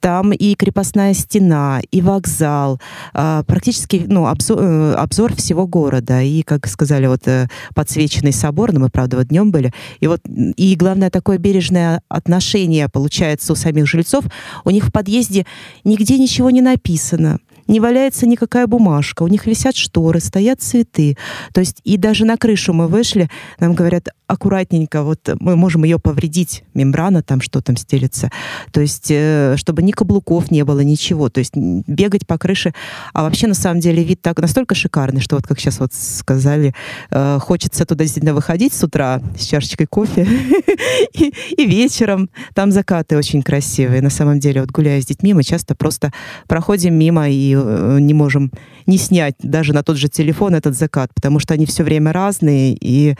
Там 0.00 0.32
и 0.32 0.54
крепостная 0.56 1.14
стена, 1.14 1.80
и 1.92 2.00
вокзал, 2.00 2.80
а, 3.12 3.44
практически 3.44 4.04
ну, 4.08 4.26
обзор, 4.26 4.58
э, 4.60 4.94
обзор 4.94 5.36
всего 5.36 5.68
города. 5.68 6.20
И, 6.22 6.42
как 6.42 6.66
сказали, 6.66 7.06
вот 7.06 7.28
э, 7.28 7.46
подсвеченный 7.72 8.32
собор, 8.32 8.72
но 8.72 8.80
мы, 8.80 8.88
правда, 8.88 9.18
вот 9.18 9.28
днем 9.28 9.52
были. 9.52 9.72
И 10.00 10.08
вот, 10.08 10.20
и 10.26 10.74
главное, 10.74 11.10
такое 11.10 11.38
бережное 11.38 12.02
отношение 12.08 12.88
получается 12.88 13.52
у 13.52 13.56
самих 13.56 13.86
жильцов. 13.86 14.24
У 14.64 14.70
них 14.70 14.86
в 14.86 14.92
подъезде 14.92 15.46
нигде 15.84 16.18
ничего 16.18 16.50
не 16.50 16.62
написано 16.62 17.38
не 17.66 17.80
валяется 17.80 18.26
никакая 18.26 18.66
бумажка, 18.66 19.22
у 19.22 19.28
них 19.28 19.46
висят 19.46 19.76
шторы, 19.76 20.20
стоят 20.20 20.60
цветы. 20.60 21.16
То 21.52 21.60
есть 21.60 21.80
и 21.84 21.96
даже 21.96 22.24
на 22.24 22.36
крышу 22.36 22.72
мы 22.72 22.88
вышли, 22.88 23.30
нам 23.58 23.74
говорят, 23.74 24.08
аккуратненько, 24.32 25.02
вот 25.02 25.28
мы 25.40 25.56
можем 25.56 25.84
ее 25.84 25.98
повредить, 25.98 26.64
мембрана 26.74 27.22
там, 27.22 27.40
что 27.40 27.60
там 27.60 27.76
стелится. 27.76 28.30
То 28.72 28.80
есть, 28.80 29.10
э, 29.10 29.56
чтобы 29.56 29.82
ни 29.82 29.92
каблуков 29.92 30.50
не 30.50 30.64
было, 30.64 30.80
ничего. 30.80 31.28
То 31.28 31.40
есть 31.40 31.54
бегать 31.54 32.26
по 32.26 32.38
крыше. 32.38 32.72
А 33.12 33.22
вообще, 33.22 33.46
на 33.46 33.54
самом 33.54 33.80
деле, 33.80 34.02
вид 34.02 34.22
так 34.22 34.38
настолько 34.40 34.74
шикарный, 34.74 35.20
что 35.20 35.36
вот 35.36 35.46
как 35.46 35.60
сейчас 35.60 35.80
вот 35.80 35.92
сказали, 35.92 36.74
э, 37.10 37.38
хочется 37.40 37.84
туда 37.84 38.04
действительно 38.04 38.34
выходить 38.34 38.72
с 38.72 38.82
утра 38.82 39.20
с 39.38 39.44
чашечкой 39.44 39.86
кофе 39.86 40.26
и, 41.12 41.66
вечером. 41.66 42.30
Там 42.54 42.72
закаты 42.72 43.16
очень 43.16 43.42
красивые. 43.42 44.02
На 44.02 44.10
самом 44.10 44.40
деле, 44.40 44.60
вот 44.60 44.70
гуляя 44.70 45.00
с 45.00 45.06
детьми, 45.06 45.34
мы 45.34 45.42
часто 45.42 45.74
просто 45.74 46.12
проходим 46.48 46.94
мимо 46.94 47.28
и 47.28 47.54
э, 47.54 47.98
не 48.00 48.14
можем 48.14 48.50
не 48.86 48.98
снять 48.98 49.34
даже 49.42 49.72
на 49.72 49.82
тот 49.82 49.96
же 49.96 50.08
телефон 50.08 50.54
этот 50.54 50.76
закат, 50.76 51.10
потому 51.14 51.38
что 51.38 51.54
они 51.54 51.66
все 51.66 51.84
время 51.84 52.12
разные 52.12 52.76
и, 52.80 53.14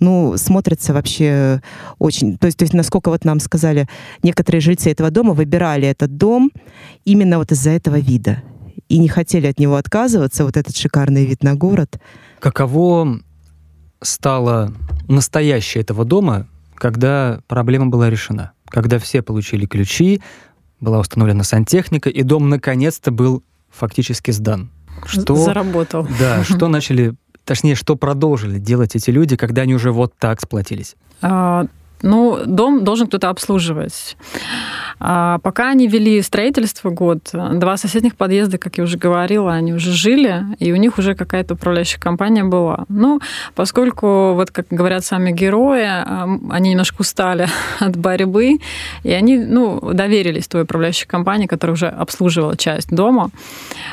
ну, 0.00 0.36
смотрятся 0.56 0.94
вообще 0.94 1.60
очень... 1.98 2.38
То 2.38 2.46
есть, 2.46 2.56
то 2.56 2.62
есть 2.62 2.72
насколько 2.72 3.10
вот 3.10 3.26
нам 3.26 3.40
сказали, 3.40 3.86
некоторые 4.22 4.62
жильцы 4.62 4.90
этого 4.90 5.10
дома 5.10 5.34
выбирали 5.34 5.86
этот 5.86 6.16
дом 6.16 6.50
именно 7.04 7.36
вот 7.36 7.52
из-за 7.52 7.70
этого 7.70 7.98
вида 7.98 8.42
и 8.88 8.98
не 8.98 9.08
хотели 9.08 9.46
от 9.48 9.58
него 9.60 9.76
отказываться, 9.76 10.44
вот 10.44 10.56
этот 10.56 10.74
шикарный 10.74 11.26
вид 11.26 11.42
на 11.42 11.54
город. 11.54 12.00
Каково 12.40 13.20
стало 14.00 14.72
настоящее 15.08 15.82
этого 15.82 16.06
дома, 16.06 16.46
когда 16.74 17.40
проблема 17.48 17.88
была 17.88 18.08
решена? 18.08 18.52
Когда 18.70 18.98
все 18.98 19.20
получили 19.20 19.66
ключи, 19.66 20.22
была 20.80 21.00
установлена 21.00 21.44
сантехника, 21.44 22.08
и 22.08 22.22
дом 22.22 22.48
наконец-то 22.48 23.10
был 23.10 23.42
фактически 23.70 24.30
сдан. 24.30 24.70
Что, 25.04 25.36
Заработал. 25.36 26.08
Да, 26.18 26.42
что 26.44 26.68
начали, 26.68 27.14
точнее, 27.46 27.76
что 27.76 27.96
продолжили 27.96 28.58
делать 28.58 28.94
эти 28.96 29.10
люди, 29.10 29.36
когда 29.36 29.62
они 29.62 29.74
уже 29.74 29.92
вот 29.92 30.12
так 30.18 30.40
сплотились? 30.42 30.96
А, 31.22 31.66
ну, 32.02 32.40
дом 32.46 32.84
должен 32.84 33.06
кто-то 33.06 33.30
обслуживать. 33.30 34.16
А 34.98 35.38
пока 35.38 35.70
они 35.70 35.88
вели 35.88 36.22
строительство 36.22 36.90
год, 36.90 37.30
два 37.32 37.76
соседних 37.76 38.16
подъезда, 38.16 38.58
как 38.58 38.78
я 38.78 38.84
уже 38.84 38.96
говорила, 38.96 39.52
они 39.52 39.74
уже 39.74 39.92
жили, 39.92 40.44
и 40.58 40.72
у 40.72 40.76
них 40.76 40.98
уже 40.98 41.14
какая-то 41.14 41.54
управляющая 41.54 42.00
компания 42.00 42.44
была. 42.44 42.84
Ну, 42.88 43.20
поскольку, 43.54 44.32
вот 44.34 44.50
как 44.50 44.66
говорят 44.70 45.04
сами 45.04 45.32
герои, 45.32 45.86
они 46.50 46.70
немножко 46.70 47.00
устали 47.00 47.48
от 47.78 47.96
борьбы, 47.96 48.58
и 49.02 49.10
они, 49.12 49.38
ну, 49.38 49.80
доверились 49.92 50.48
той 50.48 50.62
управляющей 50.62 51.06
компании, 51.06 51.46
которая 51.46 51.74
уже 51.74 51.88
обслуживала 51.88 52.56
часть 52.56 52.88
дома. 52.88 53.30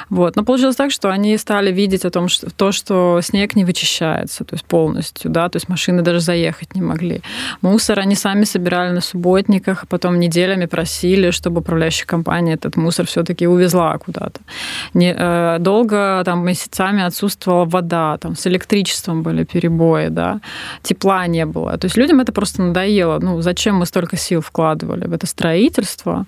Вот. 0.10 0.36
Но 0.36 0.44
получилось 0.44 0.76
так, 0.76 0.92
что 0.92 1.10
они 1.10 1.38
стали 1.38 1.72
видеть 1.72 2.06
о 2.06 2.12
том, 2.12 2.30
что 2.30 2.50
то, 2.50 2.72
что 2.72 3.20
снег 3.22 3.56
не 3.56 3.66
вычищается, 3.66 4.46
то 4.46 4.56
есть 4.56 4.66
полностью, 4.66 5.32
да, 5.32 5.50
то 5.50 5.58
есть 5.58 5.68
машины 5.68 6.02
даже 6.02 6.20
заехать 6.22 6.76
не 6.76 6.82
могли. 6.82 7.22
Мусор 7.62 7.93
они 8.00 8.16
сами 8.16 8.46
собирали 8.46 8.94
на 8.94 9.02
субботниках, 9.02 9.84
а 9.84 9.86
потом 9.86 10.20
неделями 10.20 10.66
просили, 10.66 11.32
чтобы 11.32 11.62
управляющая 11.62 12.06
компания 12.06 12.54
этот 12.54 12.78
мусор 12.78 13.06
все-таки 13.06 13.48
увезла 13.48 13.98
куда-то. 13.98 14.42
Не, 14.94 15.14
э, 15.18 15.58
долго, 15.60 16.22
там, 16.26 16.46
месяцами 16.46 17.04
отсутствовала 17.04 17.66
вода, 17.66 18.18
там, 18.18 18.36
с 18.36 18.48
электричеством 18.48 19.24
были 19.24 19.44
перебои, 19.44 20.10
да, 20.10 20.40
тепла 20.82 21.28
не 21.28 21.46
было. 21.46 21.78
То 21.78 21.86
есть 21.86 21.98
людям 21.98 22.20
это 22.20 22.32
просто 22.32 22.62
надоело. 22.62 23.20
Ну, 23.20 23.42
зачем 23.42 23.76
мы 23.76 23.86
столько 23.86 24.18
сил 24.18 24.42
вкладывали 24.42 25.08
в 25.08 25.14
это 25.14 25.28
строительство? 25.28 26.26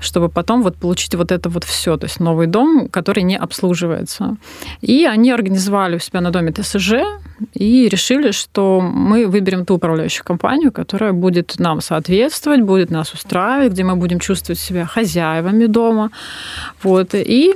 Чтобы 0.00 0.28
потом 0.28 0.62
вот 0.62 0.76
получить 0.76 1.14
вот 1.14 1.30
это 1.30 1.48
вот 1.48 1.64
все, 1.64 1.96
то 1.96 2.06
есть 2.06 2.20
новый 2.20 2.46
дом, 2.46 2.88
который 2.88 3.22
не 3.22 3.36
обслуживается. 3.36 4.36
И 4.80 5.04
они 5.04 5.30
организовали 5.30 5.96
у 5.96 5.98
себя 5.98 6.20
на 6.20 6.30
доме 6.30 6.52
ТСЖ 6.52 6.92
и 7.54 7.88
решили, 7.88 8.32
что 8.32 8.80
мы 8.80 9.26
выберем 9.26 9.64
ту 9.64 9.74
управляющую 9.74 10.24
компанию, 10.24 10.72
которая 10.72 11.12
будет 11.12 11.58
нам 11.58 11.80
соответствовать, 11.80 12.62
будет 12.62 12.90
нас 12.90 13.12
устраивать, 13.12 13.72
где 13.72 13.84
мы 13.84 13.96
будем 13.96 14.18
чувствовать 14.18 14.58
себя 14.58 14.86
хозяевами 14.86 15.66
дома. 15.66 16.10
Вот. 16.82 17.14
И 17.14 17.54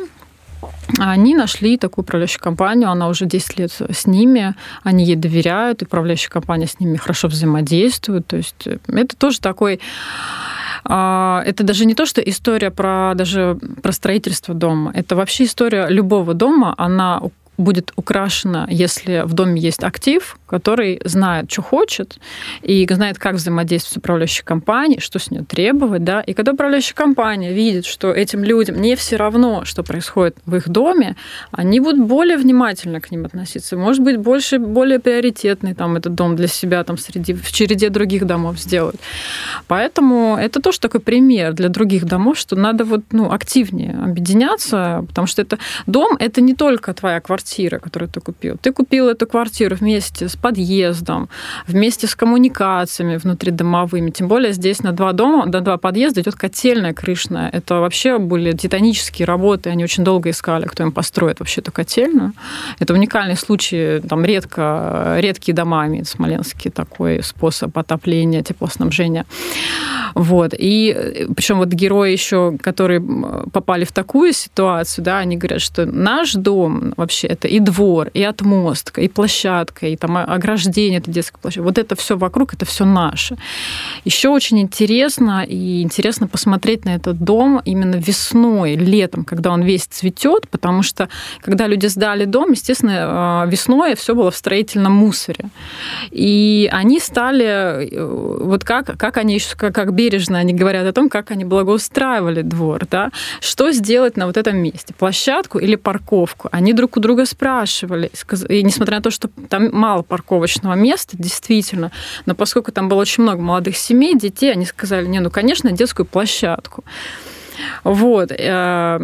они 0.98 1.34
нашли 1.34 1.76
такую 1.76 2.04
управляющую 2.04 2.42
компанию, 2.42 2.90
она 2.90 3.08
уже 3.08 3.26
10 3.26 3.58
лет 3.58 3.72
с 3.72 4.06
ними, 4.06 4.54
они 4.82 5.04
ей 5.04 5.16
доверяют, 5.16 5.82
управляющая 5.82 6.30
компания 6.30 6.66
с 6.66 6.78
ними 6.80 6.96
хорошо 6.96 7.28
взаимодействует. 7.28 8.26
То 8.26 8.36
есть 8.36 8.66
это 8.66 9.16
тоже 9.16 9.40
такой 9.40 9.80
это 10.86 11.64
даже 11.64 11.86
не 11.86 11.94
то, 11.94 12.06
что 12.06 12.20
история 12.20 12.70
про 12.70 13.14
даже 13.14 13.58
про 13.82 13.92
строительство 13.92 14.54
дома. 14.54 14.92
Это 14.94 15.16
вообще 15.16 15.44
история 15.44 15.86
любого 15.88 16.34
дома. 16.34 16.74
Она 16.76 17.20
будет 17.56 17.92
украшена, 17.96 18.66
если 18.70 19.22
в 19.24 19.32
доме 19.32 19.60
есть 19.60 19.84
актив, 19.84 20.36
который 20.46 21.00
знает, 21.04 21.50
что 21.50 21.62
хочет, 21.62 22.18
и 22.62 22.86
знает, 22.90 23.18
как 23.18 23.34
взаимодействовать 23.34 23.94
с 23.94 23.96
управляющей 23.96 24.44
компанией, 24.44 25.00
что 25.00 25.18
с 25.18 25.30
нее 25.30 25.44
требовать. 25.44 26.04
Да? 26.04 26.20
И 26.20 26.32
когда 26.32 26.52
управляющая 26.52 26.94
компания 26.94 27.52
видит, 27.52 27.86
что 27.86 28.12
этим 28.12 28.44
людям 28.44 28.80
не 28.80 28.96
все 28.96 29.16
равно, 29.16 29.64
что 29.64 29.82
происходит 29.82 30.36
в 30.46 30.56
их 30.56 30.68
доме, 30.68 31.16
они 31.50 31.80
будут 31.80 32.06
более 32.06 32.36
внимательно 32.36 33.00
к 33.00 33.10
ним 33.10 33.24
относиться. 33.24 33.76
Может 33.76 34.02
быть, 34.02 34.16
больше, 34.16 34.58
более 34.58 34.98
приоритетный 34.98 35.74
там, 35.74 35.96
этот 35.96 36.14
дом 36.14 36.36
для 36.36 36.48
себя 36.48 36.84
там, 36.84 36.98
среди, 36.98 37.34
в 37.34 37.52
череде 37.52 37.88
других 37.88 38.26
домов 38.26 38.58
сделать. 38.58 38.96
Поэтому 39.66 40.36
это 40.36 40.60
тоже 40.60 40.80
такой 40.80 41.00
пример 41.00 41.52
для 41.52 41.68
других 41.68 42.04
домов, 42.04 42.38
что 42.38 42.56
надо 42.56 42.84
вот, 42.84 43.00
ну, 43.12 43.32
активнее 43.32 43.98
объединяться, 44.04 45.04
потому 45.08 45.26
что 45.26 45.42
это 45.42 45.58
дом– 45.86 46.16
это 46.20 46.40
не 46.40 46.54
только 46.54 46.94
твоя 46.94 47.20
квартира, 47.20 47.43
квартира, 47.44 47.78
которую 47.78 48.08
ты 48.08 48.20
купил. 48.20 48.56
Ты 48.56 48.72
купил 48.72 49.08
эту 49.08 49.26
квартиру 49.26 49.76
вместе 49.76 50.28
с 50.28 50.36
подъездом, 50.36 51.28
вместе 51.66 52.06
с 52.06 52.14
коммуникациями 52.14 53.16
внутридомовыми. 53.16 54.10
Тем 54.10 54.28
более 54.28 54.52
здесь 54.52 54.82
на 54.82 54.92
два 54.92 55.12
дома, 55.12 55.44
на 55.46 55.60
два 55.60 55.76
подъезда 55.76 56.20
идет 56.20 56.34
котельная 56.34 56.94
крышная. 56.94 57.50
Это 57.52 57.80
вообще 57.80 58.18
были 58.18 58.52
титанические 58.52 59.26
работы. 59.26 59.70
Они 59.70 59.84
очень 59.84 60.04
долго 60.04 60.30
искали, 60.30 60.66
кто 60.66 60.82
им 60.82 60.92
построит 60.92 61.40
вообще 61.40 61.60
эту 61.60 61.72
котельную. 61.72 62.32
Это 62.80 62.94
уникальный 62.94 63.36
случай. 63.36 64.00
Там 64.08 64.24
редко, 64.24 65.16
редкие 65.18 65.54
дома 65.54 65.86
имеют 65.86 66.08
смоленские 66.08 66.72
такой 66.72 67.22
способ 67.22 67.76
отопления, 67.76 68.42
теплоснабжения. 68.42 69.26
Вот. 70.14 70.54
И 70.56 71.26
причем 71.36 71.58
вот 71.58 71.68
герои 71.68 72.12
еще, 72.12 72.56
которые 72.62 73.02
попали 73.52 73.84
в 73.84 73.92
такую 73.92 74.32
ситуацию, 74.32 75.04
да, 75.04 75.18
они 75.18 75.36
говорят, 75.36 75.60
что 75.60 75.86
наш 75.86 76.32
дом 76.32 76.94
вообще 76.96 77.33
это 77.34 77.48
и 77.48 77.60
двор, 77.60 78.08
и 78.14 78.22
отмостка, 78.22 79.00
и 79.00 79.08
площадка, 79.08 79.86
и 79.86 79.96
там 79.96 80.16
ограждение, 80.16 81.00
это 81.00 81.10
детская 81.10 81.38
площадка. 81.38 81.64
Вот 81.64 81.78
это 81.78 81.94
все 81.96 82.16
вокруг, 82.16 82.54
это 82.54 82.64
все 82.64 82.84
наше. 82.84 83.36
Еще 84.04 84.28
очень 84.28 84.60
интересно, 84.60 85.44
и 85.46 85.82
интересно 85.82 86.26
посмотреть 86.28 86.84
на 86.84 86.94
этот 86.94 87.18
дом 87.18 87.60
именно 87.64 87.96
весной, 87.96 88.76
летом, 88.76 89.24
когда 89.24 89.50
он 89.50 89.62
весь 89.62 89.84
цветет, 89.84 90.48
потому 90.48 90.82
что 90.82 91.08
когда 91.40 91.66
люди 91.66 91.86
сдали 91.86 92.24
дом, 92.24 92.52
естественно, 92.52 93.44
э, 93.46 93.50
весной 93.50 93.94
все 93.94 94.14
было 94.14 94.30
в 94.30 94.36
строительном 94.36 94.92
мусоре. 94.92 95.50
И 96.10 96.68
они 96.72 97.00
стали, 97.00 97.88
э, 97.90 98.04
вот 98.44 98.64
как, 98.64 98.96
как 98.98 99.16
они 99.16 99.34
еще, 99.34 99.56
как, 99.56 99.74
как 99.74 99.92
бережно 99.92 100.38
они 100.38 100.52
говорят 100.52 100.86
о 100.86 100.92
том, 100.92 101.08
как 101.08 101.30
они 101.30 101.44
благоустраивали 101.44 102.42
двор, 102.42 102.86
да, 102.90 103.10
что 103.40 103.72
сделать 103.72 104.16
на 104.16 104.26
вот 104.26 104.36
этом 104.36 104.56
месте, 104.56 104.94
площадку 104.98 105.58
или 105.58 105.76
парковку. 105.76 106.48
Они 106.52 106.72
друг 106.72 106.96
у 106.96 107.00
друга 107.00 107.23
спрашивали. 107.26 108.10
И 108.48 108.62
несмотря 108.62 108.96
на 108.96 109.02
то, 109.02 109.10
что 109.10 109.28
там 109.48 109.70
мало 109.72 110.02
парковочного 110.02 110.74
места, 110.74 111.16
действительно, 111.18 111.90
но 112.26 112.34
поскольку 112.34 112.72
там 112.72 112.88
было 112.88 113.00
очень 113.00 113.22
много 113.22 113.40
молодых 113.40 113.76
семей, 113.76 114.16
детей, 114.16 114.52
они 114.52 114.66
сказали, 114.66 115.06
не, 115.06 115.20
ну, 115.20 115.30
конечно, 115.30 115.72
детскую 115.72 116.06
площадку. 116.06 116.84
Вот. 117.84 118.32
Э, 118.32 118.98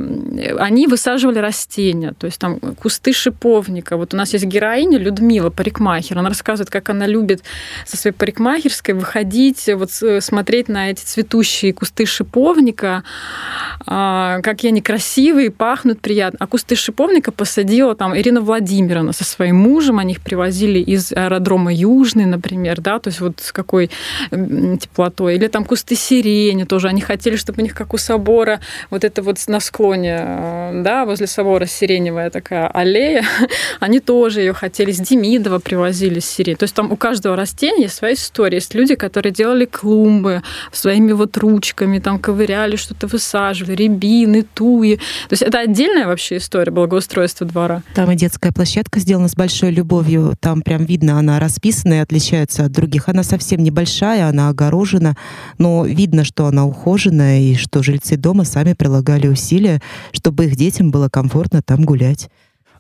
они 0.59 0.87
высаживали 0.87 1.39
растения, 1.39 2.13
то 2.19 2.27
есть 2.27 2.39
там 2.39 2.59
кусты 2.59 3.13
шиповника. 3.13 3.97
Вот 3.97 4.15
у 4.15 4.17
нас 4.17 4.33
есть 4.33 4.45
героиня 4.45 4.99
Людмила, 4.99 5.51
парикмахер. 5.51 6.19
Она 6.19 6.29
рассказывает, 6.29 6.71
как 6.71 6.91
она 6.91 7.07
любит 7.07 7.43
со 7.87 7.97
своей 7.97 8.15
парикмахерской 8.15 8.95
выходить, 8.95 9.69
вот 9.75 9.91
смотреть 10.21 10.69
на 10.69 10.91
эти 10.91 11.03
цветущие 11.03 11.73
кусты 11.73 12.07
шиповника, 12.07 13.05
а, 13.87 14.41
какие 14.43 14.71
они 14.71 14.81
красивые, 14.81 15.51
пахнут 15.51 16.01
приятно. 16.01 16.39
А 16.41 16.47
кусты 16.47 16.75
шиповника 16.75 17.33
посадила 17.33 17.95
там 17.95 18.17
Ирина 18.17 18.41
Владимировна 18.41 19.13
со 19.13 19.25
своим 19.25 19.57
мужем. 19.57 19.99
Они 19.99 20.13
их 20.13 20.21
привозили 20.21 20.79
из 20.79 21.13
аэродрома 21.13 21.73
Южный, 21.73 22.27
например, 22.27 22.81
да, 22.81 22.99
то 22.99 23.09
есть 23.09 23.21
вот 23.21 23.41
с 23.41 23.53
какой 23.53 23.91
теплотой. 24.31 25.37
Или 25.37 25.47
там 25.49 25.65
кусты 25.65 25.95
сирени 25.95 26.65
тоже. 26.65 26.89
Они 26.89 27.01
хотели, 27.01 27.37
чтобы 27.37 27.61
у 27.61 27.63
них 27.63 27.75
как 27.75 27.95
у 27.95 27.99
собой 27.99 28.40
собора, 28.41 28.61
вот 28.91 29.05
это 29.05 29.23
вот 29.23 29.37
на 29.49 29.61
склоне, 29.61 30.17
э, 30.19 30.83
да, 30.83 31.05
возле 31.05 31.27
собора 31.27 31.67
сиреневая 31.67 32.31
такая 32.31 32.69
аллея, 32.69 33.25
они 33.81 34.01
тоже 34.01 34.41
ее 34.41 34.53
хотели, 34.53 34.93
с 34.93 34.99
Демидова 34.99 35.59
привозили 35.59 36.21
сирень. 36.21 36.57
То 36.57 36.65
есть 36.65 36.75
там 36.75 36.91
у 36.93 36.97
каждого 36.97 37.37
растения 37.37 37.83
есть 37.85 37.97
своя 37.97 38.15
история. 38.15 38.57
Есть 38.57 38.75
люди, 38.75 38.95
которые 38.95 39.33
делали 39.33 39.65
клумбы 39.65 40.43
своими 40.73 41.13
вот 41.13 41.37
ручками, 41.37 41.99
там 41.99 42.19
ковыряли, 42.19 42.77
что-то 42.77 43.07
высаживали, 43.07 43.75
рябины, 43.75 44.43
туи. 44.43 44.97
То 45.29 45.33
есть 45.33 45.43
это 45.43 45.59
отдельная 45.61 46.07
вообще 46.07 46.39
история 46.39 46.73
благоустройства 46.73 47.47
двора. 47.47 47.83
Там 47.95 48.11
и 48.11 48.17
детская 48.17 48.53
площадка 48.53 49.01
сделана 49.01 49.29
с 49.29 49.35
большой 49.35 49.71
любовью. 49.71 50.35
Там 50.41 50.63
прям 50.63 50.85
видно, 50.85 51.19
она 51.19 51.39
расписана 51.39 51.95
и 51.95 51.99
отличается 51.99 52.65
от 52.65 52.73
других. 52.73 53.09
Она 53.09 53.23
совсем 53.23 53.63
небольшая, 53.63 54.29
она 54.29 54.49
огорожена, 54.49 55.17
но 55.59 55.85
видно, 55.85 56.25
что 56.25 56.47
она 56.47 56.65
ухоженная 56.65 57.41
и 57.41 57.55
что 57.57 57.83
жильцы 57.83 58.17
дома 58.17 58.30
сами 58.45 58.73
прилагали 58.73 59.29
усилия, 59.29 59.81
чтобы 60.13 60.47
их 60.47 60.57
детям 60.57 60.91
было 60.91 61.09
комфортно 61.09 61.63
там 61.63 61.85
гулять. 61.85 62.31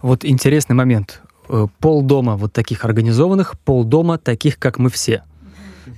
Вот 0.02 0.24
интересный 0.24 0.74
момент. 0.74 1.22
Э, 1.48 1.66
пол 1.78 2.02
дома 2.02 2.36
вот 2.36 2.52
таких 2.52 2.84
организованных, 2.84 3.58
пол 3.58 3.84
дома 3.84 4.18
таких, 4.18 4.58
как 4.58 4.78
мы 4.78 4.90
все 4.90 5.22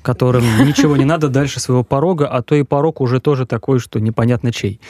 которым 0.03 0.45
ничего 0.67 0.97
не 0.97 1.05
надо 1.05 1.29
дальше 1.29 1.61
своего 1.61 1.85
порога, 1.85 2.27
а 2.27 2.43
то 2.43 2.55
и 2.55 2.63
порог 2.63 3.01
уже 3.01 3.21
тоже 3.21 3.47
такой, 3.47 3.79
что 3.79 4.01
непонятно 4.01 4.53
чей. 4.53 4.81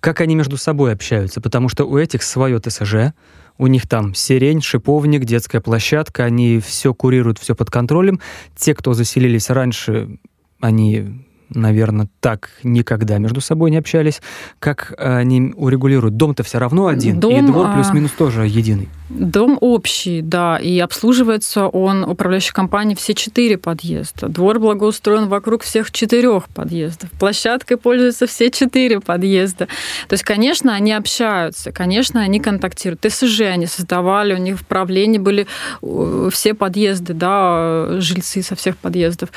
Как 0.00 0.20
они 0.20 0.34
между 0.34 0.56
собой 0.56 0.92
общаются? 0.92 1.40
Потому 1.40 1.68
что 1.68 1.84
у 1.86 1.96
этих 1.96 2.22
свое 2.22 2.58
ТСЖ, 2.58 3.14
у 3.56 3.66
них 3.66 3.88
там 3.88 4.14
сирень, 4.14 4.60
шиповник, 4.60 5.24
детская 5.24 5.60
площадка, 5.60 6.24
они 6.24 6.60
все 6.60 6.92
курируют, 6.92 7.38
все 7.38 7.54
под 7.54 7.70
контролем. 7.70 8.20
Те, 8.56 8.74
кто 8.74 8.92
заселились 8.92 9.48
раньше, 9.48 10.18
они 10.60 11.23
наверное, 11.48 12.08
так 12.20 12.50
никогда 12.62 13.18
между 13.18 13.40
собой 13.40 13.70
не 13.70 13.76
общались. 13.76 14.20
Как 14.58 14.94
они 14.98 15.52
урегулируют? 15.56 16.16
Дом-то 16.16 16.42
все 16.42 16.58
равно 16.58 16.86
один, 16.86 17.20
Дом, 17.20 17.44
и 17.44 17.46
двор 17.46 17.66
а, 17.68 17.74
плюс-минус 17.74 18.12
тоже 18.12 18.46
единый. 18.46 18.88
Дом 19.10 19.58
общий, 19.60 20.22
да, 20.22 20.56
и 20.56 20.78
обслуживается 20.78 21.66
он 21.66 22.04
управляющей 22.04 22.54
компанией 22.54 22.96
все 22.96 23.12
четыре 23.12 23.58
подъезда. 23.58 24.28
Двор 24.28 24.58
благоустроен 24.58 25.28
вокруг 25.28 25.62
всех 25.62 25.90
четырех 25.90 26.48
подъездов. 26.48 27.10
Площадкой 27.18 27.76
пользуются 27.76 28.26
все 28.26 28.50
четыре 28.50 29.00
подъезда. 29.00 29.66
То 30.08 30.14
есть, 30.14 30.24
конечно, 30.24 30.74
они 30.74 30.92
общаются, 30.92 31.70
конечно, 31.70 32.22
они 32.22 32.40
контактируют. 32.40 33.02
ТСЖ 33.02 33.42
они 33.42 33.66
создавали, 33.66 34.32
у 34.32 34.38
них 34.38 34.58
в 34.58 34.66
правлении 34.66 35.18
были 35.18 35.46
э, 35.82 36.28
все 36.32 36.54
подъезды, 36.54 37.12
да, 37.12 38.00
жильцы 38.00 38.42
со 38.42 38.56
всех 38.56 38.78
подъездов. 38.78 39.28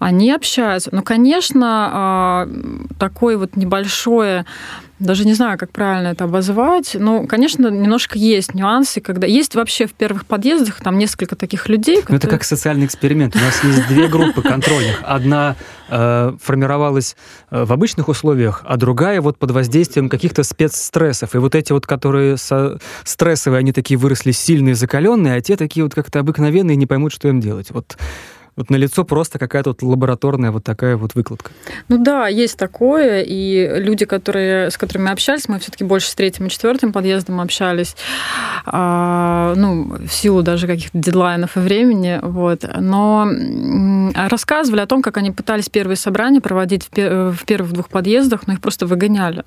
Они 0.00 0.32
общаются. 0.32 0.90
Но, 0.92 1.02
конечно, 1.02 1.90
а, 1.92 2.48
такое 2.98 3.38
вот 3.38 3.54
небольшое 3.54 4.46
даже 5.02 5.24
не 5.24 5.34
знаю, 5.34 5.58
как 5.58 5.70
правильно 5.70 6.08
это 6.08 6.24
обозвать. 6.24 6.96
Но, 6.98 7.26
конечно, 7.26 7.68
немножко 7.68 8.18
есть 8.18 8.54
нюансы, 8.54 9.00
когда 9.00 9.26
есть 9.26 9.54
вообще 9.54 9.86
в 9.86 9.92
первых 9.92 10.26
подъездах 10.26 10.80
там 10.80 10.98
несколько 10.98 11.36
таких 11.36 11.68
людей. 11.68 11.96
Которые... 11.96 12.12
Ну, 12.12 12.16
это 12.18 12.28
как 12.28 12.44
социальный 12.44 12.86
эксперимент. 12.86 13.36
У 13.36 13.38
нас 13.38 13.62
есть 13.64 13.88
две 13.88 14.08
группы 14.08 14.42
контрольных. 14.42 15.00
Одна 15.02 15.56
э, 15.88 16.32
формировалась 16.40 17.16
э, 17.50 17.64
в 17.64 17.72
обычных 17.72 18.08
условиях, 18.08 18.62
а 18.64 18.76
другая 18.76 19.20
вот 19.20 19.38
под 19.38 19.50
воздействием 19.50 20.08
каких-то 20.08 20.42
спецстрессов. 20.42 21.34
И 21.34 21.38
вот 21.38 21.54
эти 21.54 21.72
вот, 21.72 21.86
которые 21.86 22.36
со... 22.36 22.78
стрессовые, 23.04 23.58
они 23.58 23.72
такие 23.72 23.98
выросли 23.98 24.32
сильные, 24.32 24.74
закаленные, 24.74 25.34
а 25.34 25.40
те 25.40 25.56
такие 25.56 25.84
вот 25.84 25.94
как-то 25.94 26.20
обыкновенные, 26.20 26.76
не 26.76 26.86
поймут, 26.86 27.12
что 27.12 27.28
им 27.28 27.40
делать. 27.40 27.70
Вот 27.70 27.96
вот 28.56 28.70
на 28.70 28.76
лицо 28.76 29.04
просто 29.04 29.38
какая-то 29.38 29.70
вот 29.70 29.82
лабораторная 29.82 30.50
вот 30.50 30.64
такая 30.64 30.96
вот 30.96 31.14
выкладка. 31.14 31.50
Ну 31.88 31.98
да, 31.98 32.28
есть 32.28 32.58
такое, 32.58 33.22
и 33.22 33.80
люди, 33.80 34.04
которые, 34.04 34.70
с 34.70 34.76
которыми 34.76 35.10
общались, 35.10 35.48
мы 35.48 35.58
все-таки 35.58 35.84
больше 35.84 36.08
с 36.08 36.14
третьим 36.14 36.46
и 36.46 36.50
четвертым 36.50 36.92
подъездом 36.92 37.40
общались, 37.40 37.96
а, 38.66 39.54
ну, 39.56 39.96
в 40.06 40.12
силу 40.12 40.42
даже 40.42 40.66
каких-то 40.66 40.98
дедлайнов 40.98 41.56
и 41.56 41.60
времени, 41.60 42.18
вот, 42.22 42.64
но 42.78 43.28
рассказывали 44.14 44.80
о 44.80 44.86
том, 44.86 45.02
как 45.02 45.16
они 45.16 45.30
пытались 45.30 45.68
первые 45.68 45.96
собрания 45.96 46.40
проводить 46.40 46.88
в, 46.90 47.32
в 47.32 47.44
первых 47.46 47.72
двух 47.72 47.88
подъездах, 47.88 48.46
но 48.46 48.54
их 48.54 48.60
просто 48.60 48.86
выгоняли. 48.86 49.44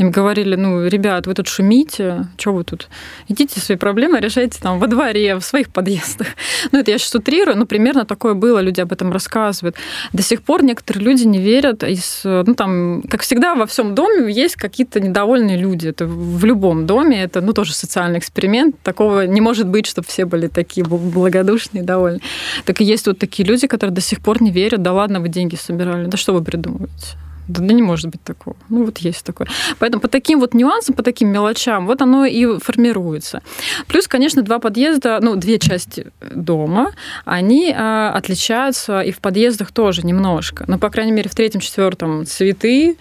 Им 0.00 0.10
говорили, 0.10 0.56
ну, 0.56 0.86
ребят, 0.86 1.26
вы 1.26 1.34
тут 1.34 1.46
шумите, 1.46 2.26
что 2.38 2.54
вы 2.54 2.64
тут? 2.64 2.88
Идите 3.28 3.60
свои 3.60 3.76
проблемы 3.76 4.18
решайте 4.18 4.58
там 4.58 4.78
во 4.78 4.86
дворе, 4.86 5.36
в 5.36 5.42
своих 5.42 5.68
подъездах. 5.68 6.28
Ну, 6.72 6.78
это 6.78 6.90
я 6.90 6.96
сейчас 6.96 7.14
утрирую, 7.14 7.58
но 7.58 7.66
примерно 7.66 8.06
такое 8.06 8.32
было, 8.32 8.60
люди 8.60 8.80
об 8.80 8.92
этом 8.92 9.12
рассказывают. 9.12 9.76
До 10.14 10.22
сих 10.22 10.40
пор 10.40 10.64
некоторые 10.64 11.04
люди 11.04 11.24
не 11.24 11.38
верят. 11.38 11.84
Из, 11.84 12.22
ну, 12.24 12.54
там, 12.54 13.02
как 13.10 13.20
всегда, 13.20 13.54
во 13.54 13.66
всем 13.66 13.94
доме 13.94 14.32
есть 14.32 14.56
какие-то 14.56 15.00
недовольные 15.00 15.58
люди. 15.58 15.88
Это 15.88 16.06
в 16.06 16.46
любом 16.46 16.86
доме, 16.86 17.22
это, 17.22 17.42
ну, 17.42 17.52
тоже 17.52 17.74
социальный 17.74 18.20
эксперимент. 18.20 18.80
Такого 18.82 19.26
не 19.26 19.42
может 19.42 19.68
быть, 19.68 19.84
чтобы 19.84 20.08
все 20.08 20.24
были 20.24 20.46
такие 20.46 20.82
благодушные, 20.86 21.82
довольные. 21.82 22.22
Так 22.64 22.80
и 22.80 22.84
есть 22.84 23.06
вот 23.06 23.18
такие 23.18 23.46
люди, 23.46 23.66
которые 23.66 23.94
до 23.94 24.00
сих 24.00 24.22
пор 24.22 24.42
не 24.42 24.50
верят. 24.50 24.80
Да 24.80 24.94
ладно, 24.94 25.20
вы 25.20 25.28
деньги 25.28 25.56
собирали. 25.56 26.06
Да 26.06 26.16
что 26.16 26.32
вы 26.32 26.42
придумываете? 26.42 27.18
Да, 27.50 27.62
да 27.62 27.74
не 27.74 27.82
может 27.82 28.10
быть 28.10 28.22
такого. 28.22 28.56
Ну 28.68 28.84
вот 28.84 28.98
есть 28.98 29.24
такое. 29.24 29.48
Поэтому 29.78 30.00
по 30.00 30.08
таким 30.08 30.40
вот 30.40 30.54
нюансам, 30.54 30.94
по 30.94 31.02
таким 31.02 31.28
мелочам, 31.28 31.86
вот 31.86 32.00
оно 32.02 32.24
и 32.24 32.58
формируется. 32.58 33.42
Плюс, 33.88 34.06
конечно, 34.06 34.42
два 34.42 34.58
подъезда, 34.58 35.18
ну, 35.20 35.36
две 35.36 35.58
части 35.58 36.06
дома, 36.20 36.92
они 37.24 37.70
э, 37.70 38.08
отличаются 38.08 39.00
и 39.00 39.10
в 39.10 39.18
подъездах 39.18 39.72
тоже 39.72 40.02
немножко. 40.06 40.64
Ну, 40.68 40.78
по 40.78 40.90
крайней 40.90 41.12
мере, 41.12 41.28
в 41.28 41.34
третьем, 41.34 41.60
четвертом 41.60 42.24
цветы, 42.24 42.96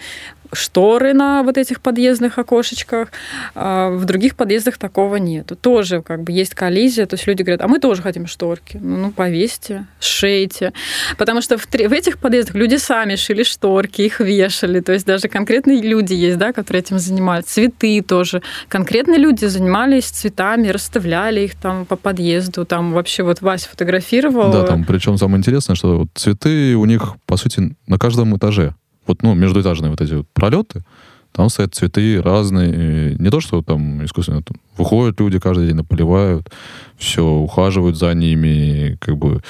шторы 0.51 1.13
на 1.13 1.43
вот 1.43 1.57
этих 1.57 1.81
подъездных 1.81 2.38
окошечках. 2.38 3.09
А 3.55 3.89
в 3.89 4.05
других 4.05 4.35
подъездах 4.35 4.77
такого 4.77 5.17
нету. 5.17 5.55
Тоже 5.55 6.01
как 6.01 6.23
бы 6.23 6.31
есть 6.31 6.55
коллизия. 6.55 7.05
То 7.05 7.15
есть 7.15 7.27
люди 7.27 7.41
говорят, 7.41 7.62
а 7.62 7.67
мы 7.67 7.79
тоже 7.79 8.01
хотим 8.01 8.27
шторки. 8.27 8.79
Ну, 8.81 8.97
ну 8.97 9.12
повесьте, 9.12 9.85
шейте. 9.99 10.73
Потому 11.17 11.41
что 11.41 11.57
в, 11.57 11.65
в 11.65 11.93
этих 11.93 12.17
подъездах 12.17 12.55
люди 12.55 12.75
сами 12.75 13.15
шили 13.15 13.43
шторки, 13.43 14.01
их 14.01 14.19
вешали. 14.19 14.79
То 14.79 14.93
есть 14.93 15.05
даже 15.05 15.27
конкретные 15.27 15.81
люди 15.81 16.13
есть, 16.13 16.38
да, 16.38 16.53
которые 16.53 16.81
этим 16.81 16.99
занимаются. 16.99 17.55
Цветы 17.55 18.01
тоже. 18.01 18.41
Конкретные 18.67 19.17
люди 19.17 19.45
занимались 19.45 20.05
цветами, 20.05 20.69
расставляли 20.69 21.41
их 21.41 21.55
там 21.55 21.85
по 21.85 21.95
подъезду. 21.95 22.65
Там 22.65 22.93
вообще 22.93 23.23
вот 23.23 23.41
Вася 23.41 23.69
фотографировал. 23.69 24.51
Да, 24.51 24.63
там 24.63 24.83
причем 24.83 25.17
самое 25.17 25.39
интересное, 25.39 25.75
что 25.75 25.99
вот 25.99 26.09
цветы 26.15 26.75
у 26.75 26.85
них, 26.85 27.15
по 27.25 27.38
сути, 27.38 27.75
на 27.88 27.97
каждом 27.97 28.35
этаже 28.38 28.75
вот, 29.10 29.24
ну, 29.24 29.34
междуэтажные 29.34 29.91
вот 29.91 30.02
эти 30.02 30.13
вот 30.13 30.28
пролеты, 30.34 30.84
там 31.32 31.50
стоят 31.50 31.76
цветы 31.76 32.22
разные. 32.22 33.15
Не 33.15 33.30
то, 33.30 33.39
что 33.39 33.62
там 33.62 34.04
искусственно 34.04 34.41
там, 34.41 34.58
выходят 34.78 35.19
люди 35.19 35.39
каждый 35.39 35.67
день, 35.67 35.76
наполивают, 35.76 36.50
все, 36.98 37.24
ухаживают 37.24 37.98
за 37.98 38.13
ними, 38.13 38.98
как 39.00 39.17
бы... 39.17 39.41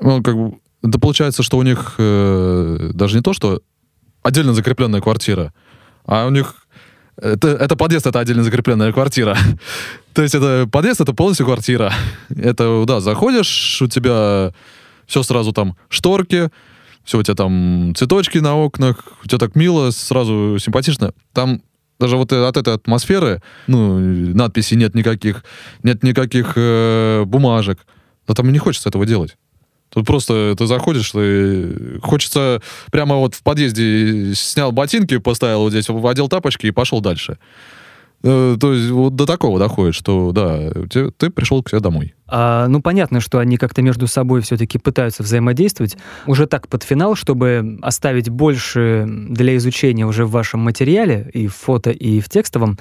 Ну, 0.00 0.22
как 0.22 0.36
бы... 0.36 0.58
Это 0.82 0.98
получается, 0.98 1.42
что 1.42 1.58
у 1.58 1.62
них 1.62 1.96
э, 1.98 2.90
даже 2.94 3.16
не 3.16 3.22
то, 3.22 3.32
что 3.32 3.60
отдельно 4.22 4.54
закрепленная 4.54 5.00
квартира, 5.00 5.52
а 6.06 6.26
у 6.26 6.30
них 6.30 6.54
это, 7.20 7.48
это 7.48 7.76
подъезд, 7.76 8.06
это 8.06 8.18
отдельно 8.18 8.42
закрепленная 8.42 8.92
квартира. 8.92 9.36
То 10.14 10.22
есть 10.22 10.34
это 10.34 10.66
подъезд, 10.70 11.00
это 11.00 11.12
полностью 11.12 11.46
квартира. 11.46 11.92
Это, 12.30 12.84
да, 12.86 13.00
заходишь, 13.00 13.82
у 13.82 13.88
тебя 13.88 14.52
все 15.06 15.22
сразу 15.22 15.52
там 15.52 15.76
шторки, 15.88 16.50
все 17.04 17.18
у 17.18 17.22
тебя 17.22 17.34
там 17.34 17.94
цветочки 17.96 18.38
на 18.38 18.56
окнах, 18.56 19.04
у 19.24 19.26
тебя 19.26 19.38
так 19.38 19.56
мило, 19.56 19.90
сразу 19.90 20.58
симпатично. 20.58 21.12
Там 21.32 21.62
даже 21.98 22.16
вот 22.16 22.32
от 22.32 22.56
этой 22.56 22.74
атмосферы, 22.74 23.42
ну, 23.66 23.98
надписей 23.98 24.76
нет 24.76 24.94
никаких, 24.94 25.44
нет 25.82 26.02
никаких 26.02 26.54
э, 26.56 27.24
бумажек. 27.26 27.80
Но 28.26 28.34
там 28.34 28.48
и 28.48 28.52
не 28.52 28.58
хочется 28.58 28.88
этого 28.88 29.06
делать. 29.06 29.36
Тут 29.90 30.06
просто 30.06 30.54
ты 30.56 30.66
заходишь, 30.66 31.10
ты 31.10 31.98
хочется 32.00 32.62
прямо 32.92 33.16
вот 33.16 33.34
в 33.34 33.42
подъезде 33.42 34.34
снял 34.34 34.72
ботинки, 34.72 35.18
поставил 35.18 35.60
вот 35.60 35.72
здесь, 35.72 35.88
одел 35.90 36.28
тапочки 36.28 36.66
и 36.66 36.70
пошел 36.70 37.00
дальше. 37.00 37.38
Э, 38.22 38.56
то 38.60 38.72
есть 38.72 38.90
вот 38.90 39.16
до 39.16 39.26
такого 39.26 39.58
доходит, 39.58 39.94
что 39.94 40.32
да, 40.32 40.70
ты, 40.90 41.10
ты 41.10 41.30
пришел 41.30 41.62
к 41.62 41.70
себе 41.70 41.80
домой. 41.80 42.14
А, 42.26 42.68
ну, 42.68 42.80
понятно, 42.80 43.20
что 43.20 43.38
они 43.38 43.56
как-то 43.56 43.82
между 43.82 44.06
собой 44.06 44.40
все-таки 44.42 44.78
пытаются 44.78 45.22
взаимодействовать. 45.22 45.96
Уже 46.26 46.46
так 46.46 46.68
под 46.68 46.82
финал, 46.82 47.14
чтобы 47.14 47.78
оставить 47.82 48.28
больше 48.28 49.06
для 49.08 49.56
изучения 49.56 50.06
уже 50.06 50.26
в 50.26 50.30
вашем 50.30 50.60
материале, 50.60 51.30
и 51.32 51.46
в 51.46 51.54
фото, 51.54 51.90
и 51.90 52.20
в 52.20 52.28
текстовом, 52.28 52.78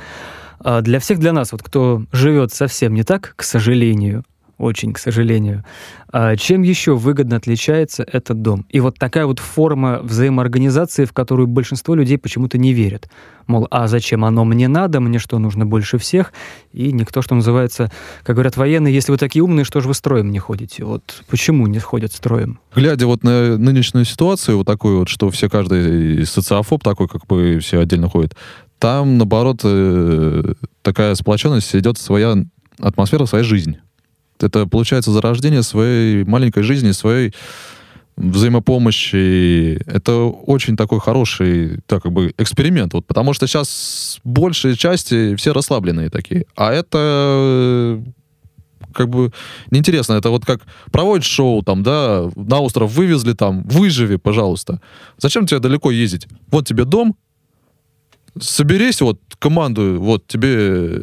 а 0.60 0.82
для 0.82 0.99
всех 0.99 1.19
для 1.19 1.34
нас, 1.34 1.52
вот 1.52 1.63
кто 1.63 2.04
живет 2.12 2.54
совсем 2.54 2.93
не 2.93 3.04
так, 3.04 3.34
к 3.36 3.43
сожалению, 3.43 4.23
очень, 4.59 4.93
к 4.93 4.99
сожалению. 4.99 5.63
А 6.11 6.35
чем 6.35 6.61
еще 6.61 6.95
выгодно 6.95 7.37
отличается 7.37 8.03
этот 8.03 8.41
дом? 8.41 8.65
И 8.69 8.79
вот 8.79 8.99
такая 8.99 9.25
вот 9.25 9.39
форма 9.39 9.99
взаимоорганизации, 10.03 11.05
в 11.05 11.13
которую 11.13 11.47
большинство 11.47 11.95
людей 11.95 12.17
почему-то 12.17 12.57
не 12.57 12.73
верят. 12.73 13.09
Мол, 13.47 13.67
а 13.71 13.87
зачем 13.87 14.25
оно 14.25 14.45
мне 14.45 14.67
надо, 14.67 14.99
мне 14.99 15.17
что 15.17 15.39
нужно 15.39 15.65
больше 15.65 15.97
всех? 15.97 16.33
И 16.73 16.91
никто, 16.91 17.21
что 17.21 17.35
называется, 17.35 17.91
как 18.23 18.35
говорят 18.35 18.57
военные, 18.57 18.93
если 18.93 19.11
вы 19.11 19.17
такие 19.17 19.43
умные, 19.43 19.63
что 19.63 19.79
же 19.79 19.87
вы 19.87 19.93
строем 19.93 20.29
не 20.29 20.39
ходите? 20.39 20.83
Вот 20.83 21.23
почему 21.29 21.65
не 21.65 21.79
ходят 21.79 22.11
строем? 22.11 22.59
Глядя 22.75 23.07
вот 23.07 23.23
на 23.23 23.57
нынешнюю 23.57 24.05
ситуацию, 24.05 24.57
вот 24.57 24.67
такую 24.67 24.99
вот, 24.99 25.09
что 25.09 25.29
все 25.29 25.49
каждый 25.49 26.25
социофоб 26.25 26.83
такой, 26.83 27.07
как 27.07 27.25
бы 27.27 27.59
все 27.59 27.79
отдельно 27.79 28.09
ходят, 28.09 28.35
там, 28.77 29.17
наоборот, 29.17 29.61
э, 29.63 30.53
такая 30.81 31.15
сплоченность 31.15 31.75
идет 31.75 31.97
своя 31.97 32.35
атмосфера, 32.79 33.25
своя 33.25 33.43
жизнь. 33.43 33.77
Это, 34.43 34.65
получается, 34.65 35.12
зарождение 35.12 35.63
своей 35.63 36.23
маленькой 36.23 36.63
жизни, 36.63 36.91
своей 36.91 37.34
взаимопомощи. 38.19 39.82
Это 39.86 40.13
очень 40.25 40.75
такой 40.75 40.99
хороший 40.99 41.80
так, 41.88 42.04
как 42.04 42.12
бы 42.12 42.34
эксперимент. 42.38 42.93
Вот, 42.93 43.06
потому 43.08 43.34
что 43.34 43.47
сейчас 43.47 44.19
большей 44.23 44.75
части 44.75 45.36
все 45.36 45.54
расслабленные 45.54 46.10
такие. 46.10 46.45
А 46.56 46.71
это 46.71 48.02
как 48.93 49.10
бы 49.10 49.32
неинтересно. 49.71 50.13
Это 50.13 50.30
вот 50.30 50.45
как 50.45 50.62
проводишь 50.91 51.28
шоу 51.28 51.63
там, 51.63 51.84
да, 51.84 52.30
на 52.36 52.60
остров 52.60 52.91
вывезли 52.91 53.34
там, 53.34 53.63
выживи, 53.63 54.17
пожалуйста. 54.17 54.82
Зачем 55.17 55.45
тебе 55.45 55.60
далеко 55.60 55.91
ездить? 55.91 56.28
Вот 56.52 56.67
тебе 56.67 56.84
дом, 56.86 57.15
соберись, 58.39 59.02
вот 59.02 59.19
команду, 59.39 59.97
вот 59.99 60.28
тебе 60.28 60.99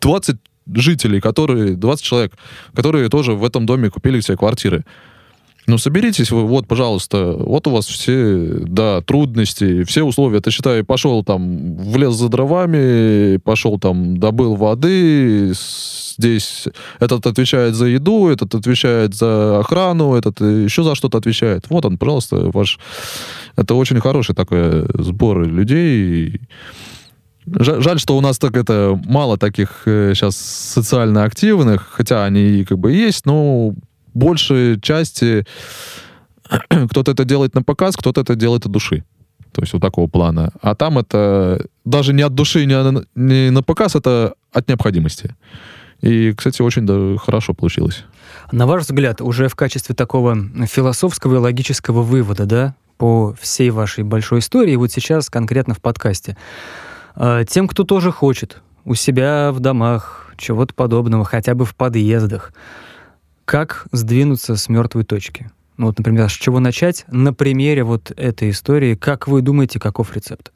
20 0.00 0.36
жителей, 0.74 1.20
которые, 1.20 1.74
20 1.76 2.04
человек, 2.04 2.32
которые 2.74 3.08
тоже 3.08 3.32
в 3.32 3.44
этом 3.44 3.66
доме 3.66 3.90
купили 3.90 4.20
себе 4.20 4.36
квартиры. 4.36 4.84
Ну, 5.68 5.78
соберитесь 5.78 6.30
вы, 6.30 6.46
вот, 6.46 6.68
пожалуйста, 6.68 7.32
вот 7.32 7.66
у 7.66 7.70
вас 7.70 7.86
все, 7.86 8.50
да, 8.60 9.00
трудности, 9.00 9.82
все 9.82 10.04
условия. 10.04 10.40
Ты, 10.40 10.52
считай, 10.52 10.84
пошел 10.84 11.24
там 11.24 11.76
в 11.76 11.96
лес 11.96 12.14
за 12.14 12.28
дровами, 12.28 13.38
пошел 13.38 13.76
там, 13.80 14.16
добыл 14.16 14.54
воды, 14.54 15.52
здесь 15.54 16.68
этот 17.00 17.26
отвечает 17.26 17.74
за 17.74 17.86
еду, 17.86 18.28
этот 18.28 18.54
отвечает 18.54 19.14
за 19.14 19.58
охрану, 19.58 20.14
этот 20.14 20.40
еще 20.40 20.84
за 20.84 20.94
что-то 20.94 21.18
отвечает. 21.18 21.64
Вот 21.68 21.84
он, 21.84 21.98
пожалуйста, 21.98 22.50
ваш... 22.52 22.78
Это 23.56 23.74
очень 23.74 24.00
хороший 24.00 24.36
такой 24.36 24.84
сбор 24.94 25.48
людей. 25.48 26.40
Жаль, 27.46 28.00
что 28.00 28.16
у 28.16 28.20
нас 28.20 28.38
так 28.38 28.56
это 28.56 29.00
мало 29.04 29.38
таких 29.38 29.82
э, 29.86 30.12
сейчас 30.14 30.36
социально 30.36 31.24
активных, 31.24 31.88
хотя 31.92 32.24
они 32.24 32.64
как 32.64 32.78
бы 32.78 32.92
есть, 32.92 33.24
но 33.24 33.74
большей 34.14 34.80
части 34.80 35.46
кто-то 36.90 37.12
это 37.12 37.24
делает 37.24 37.54
на 37.54 37.62
показ, 37.62 37.96
кто-то 37.96 38.20
это 38.22 38.34
делает 38.34 38.66
от 38.66 38.72
души. 38.72 39.04
То 39.52 39.62
есть 39.62 39.72
вот 39.72 39.80
такого 39.80 40.06
плана. 40.06 40.50
А 40.60 40.74
там 40.74 40.98
это 40.98 41.64
даже 41.84 42.12
не 42.12 42.22
от 42.22 42.34
души, 42.34 42.66
не, 42.66 42.74
не 43.14 43.50
на 43.50 43.62
показ, 43.62 43.94
это 43.94 44.34
от 44.52 44.68
необходимости. 44.68 45.34
И, 46.02 46.32
кстати, 46.32 46.60
очень 46.62 46.84
да, 46.84 47.16
хорошо 47.16 47.54
получилось. 47.54 48.04
На 48.52 48.66
ваш 48.66 48.82
взгляд, 48.82 49.20
уже 49.20 49.48
в 49.48 49.54
качестве 49.54 49.94
такого 49.94 50.36
философского 50.66 51.36
и 51.36 51.38
логического 51.38 52.02
вывода, 52.02 52.44
да, 52.44 52.74
по 52.98 53.34
всей 53.40 53.70
вашей 53.70 54.04
большой 54.04 54.40
истории, 54.40 54.76
вот 54.76 54.92
сейчас 54.92 55.30
конкретно 55.30 55.74
в 55.74 55.80
подкасте, 55.80 56.36
тем, 57.48 57.68
кто 57.68 57.84
тоже 57.84 58.12
хочет 58.12 58.62
у 58.84 58.94
себя 58.94 59.50
в 59.52 59.60
домах, 59.60 60.32
чего-то 60.36 60.74
подобного, 60.74 61.24
хотя 61.24 61.54
бы 61.54 61.64
в 61.64 61.74
подъездах, 61.74 62.52
как 63.44 63.86
сдвинуться 63.92 64.56
с 64.56 64.68
мертвой 64.68 65.04
точки? 65.04 65.50
Ну 65.76 65.86
вот, 65.86 65.98
например, 65.98 66.28
с 66.28 66.32
чего 66.32 66.58
начать? 66.58 67.04
На 67.08 67.34
примере 67.34 67.84
вот 67.84 68.10
этой 68.16 68.50
истории, 68.50 68.94
как 68.94 69.28
вы 69.28 69.42
думаете, 69.42 69.78
каков 69.78 70.14
рецепт? 70.16 70.52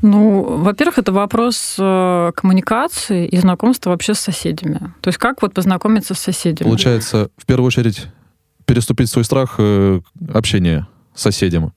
Ну, 0.00 0.58
во-первых, 0.58 0.98
это 0.98 1.12
вопрос 1.12 1.76
э, 1.78 2.32
коммуникации 2.34 3.26
и 3.26 3.36
знакомства 3.36 3.90
вообще 3.90 4.14
с 4.14 4.20
соседями. 4.20 4.94
То 5.00 5.08
есть 5.08 5.18
как 5.18 5.42
вот 5.42 5.52
познакомиться 5.52 6.14
с 6.14 6.18
соседями? 6.18 6.66
Получается, 6.66 7.30
в 7.36 7.44
первую 7.44 7.66
очередь, 7.66 8.06
переступить 8.64 9.10
свой 9.10 9.24
страх 9.24 9.56
э, 9.58 10.00
общения 10.32 10.88
с 11.14 11.22
соседям. 11.22 11.72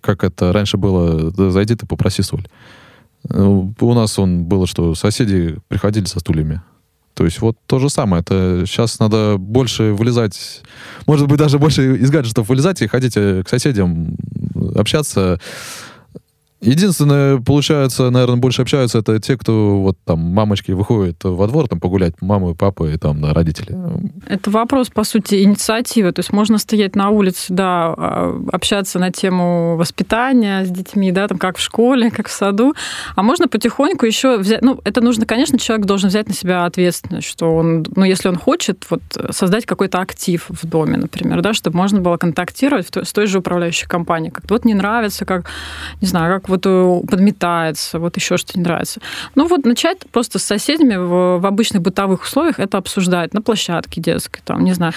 Как 0.00 0.22
это 0.22 0.52
раньше 0.52 0.76
было, 0.76 1.30
зайди 1.50 1.74
ты 1.76 1.86
попроси 1.86 2.22
соль. 2.22 2.46
Ну, 3.28 3.74
у 3.78 3.94
нас 3.94 4.18
он 4.18 4.44
было, 4.44 4.66
что 4.66 4.94
соседи 4.94 5.56
приходили 5.68 6.04
со 6.04 6.20
стульями. 6.20 6.60
То 7.14 7.24
есть 7.24 7.40
вот 7.40 7.56
то 7.66 7.78
же 7.78 7.90
самое. 7.90 8.22
Это 8.22 8.64
сейчас 8.66 8.98
надо 8.98 9.36
больше 9.38 9.92
вылезать, 9.92 10.62
может 11.06 11.28
быть, 11.28 11.38
даже 11.38 11.58
больше 11.58 11.96
из 11.98 12.10
гаджетов 12.10 12.48
вылезать 12.48 12.80
и 12.82 12.86
ходить 12.86 13.14
к 13.14 13.44
соседям, 13.48 14.16
общаться. 14.74 15.38
Единственное, 16.62 17.38
получается, 17.38 18.10
наверное, 18.10 18.36
больше 18.36 18.62
общаются 18.62 18.98
это 18.98 19.18
те, 19.18 19.36
кто 19.36 19.80
вот 19.80 19.98
там 20.04 20.20
мамочки 20.20 20.70
выходят 20.70 21.16
во 21.24 21.48
двор 21.48 21.66
там 21.66 21.80
погулять, 21.80 22.14
мамы, 22.20 22.54
папы 22.54 22.92
и 22.94 22.98
там 22.98 23.20
да, 23.20 23.34
родители. 23.34 23.76
Это 24.26 24.48
вопрос, 24.50 24.88
по 24.88 25.02
сути, 25.02 25.42
инициативы. 25.42 26.12
То 26.12 26.20
есть 26.20 26.32
можно 26.32 26.58
стоять 26.58 26.94
на 26.94 27.10
улице, 27.10 27.46
да, 27.48 27.94
а, 27.96 28.40
общаться 28.52 29.00
на 29.00 29.10
тему 29.10 29.76
воспитания 29.76 30.64
с 30.64 30.70
детьми, 30.70 31.10
да, 31.10 31.26
там 31.26 31.38
как 31.38 31.56
в 31.58 31.60
школе, 31.60 32.12
как 32.12 32.28
в 32.28 32.32
саду, 32.32 32.74
а 33.16 33.22
можно 33.24 33.48
потихоньку 33.48 34.06
еще 34.06 34.38
взять, 34.38 34.62
ну, 34.62 34.80
это 34.84 35.00
нужно, 35.00 35.26
конечно, 35.26 35.58
человек 35.58 35.86
должен 35.86 36.10
взять 36.10 36.28
на 36.28 36.34
себя 36.34 36.64
ответственность, 36.64 37.26
что 37.26 37.56
он, 37.56 37.84
ну, 37.96 38.04
если 38.04 38.28
он 38.28 38.36
хочет 38.36 38.86
вот 38.88 39.02
создать 39.30 39.66
какой-то 39.66 39.98
актив 39.98 40.46
в 40.48 40.64
доме, 40.66 40.96
например, 40.96 41.42
да, 41.42 41.54
чтобы 41.54 41.76
можно 41.76 42.00
было 42.00 42.18
контактировать 42.18 42.88
с 42.94 43.12
той 43.12 43.26
же 43.26 43.40
управляющей 43.40 43.88
компанией, 43.88 44.30
как 44.30 44.48
вот 44.48 44.64
не 44.64 44.74
нравится, 44.74 45.24
как, 45.24 45.46
не 46.00 46.06
знаю, 46.06 46.40
как 46.40 46.48
вот 46.52 46.62
э, 46.66 47.00
подметается, 47.08 47.98
вот 47.98 48.16
еще 48.16 48.36
что-то 48.36 48.58
не 48.58 48.64
нравится. 48.64 49.00
Ну 49.34 49.48
вот 49.48 49.64
начать 49.64 49.98
просто 50.10 50.38
с 50.38 50.44
соседями 50.44 50.96
в, 50.96 51.38
в 51.38 51.46
обычных 51.46 51.82
бытовых 51.82 52.22
условиях 52.22 52.60
это 52.60 52.78
обсуждать 52.78 53.32
на 53.32 53.40
площадке 53.40 54.00
детской, 54.00 54.40
там, 54.44 54.64
не 54.64 54.74
знаю. 54.74 54.92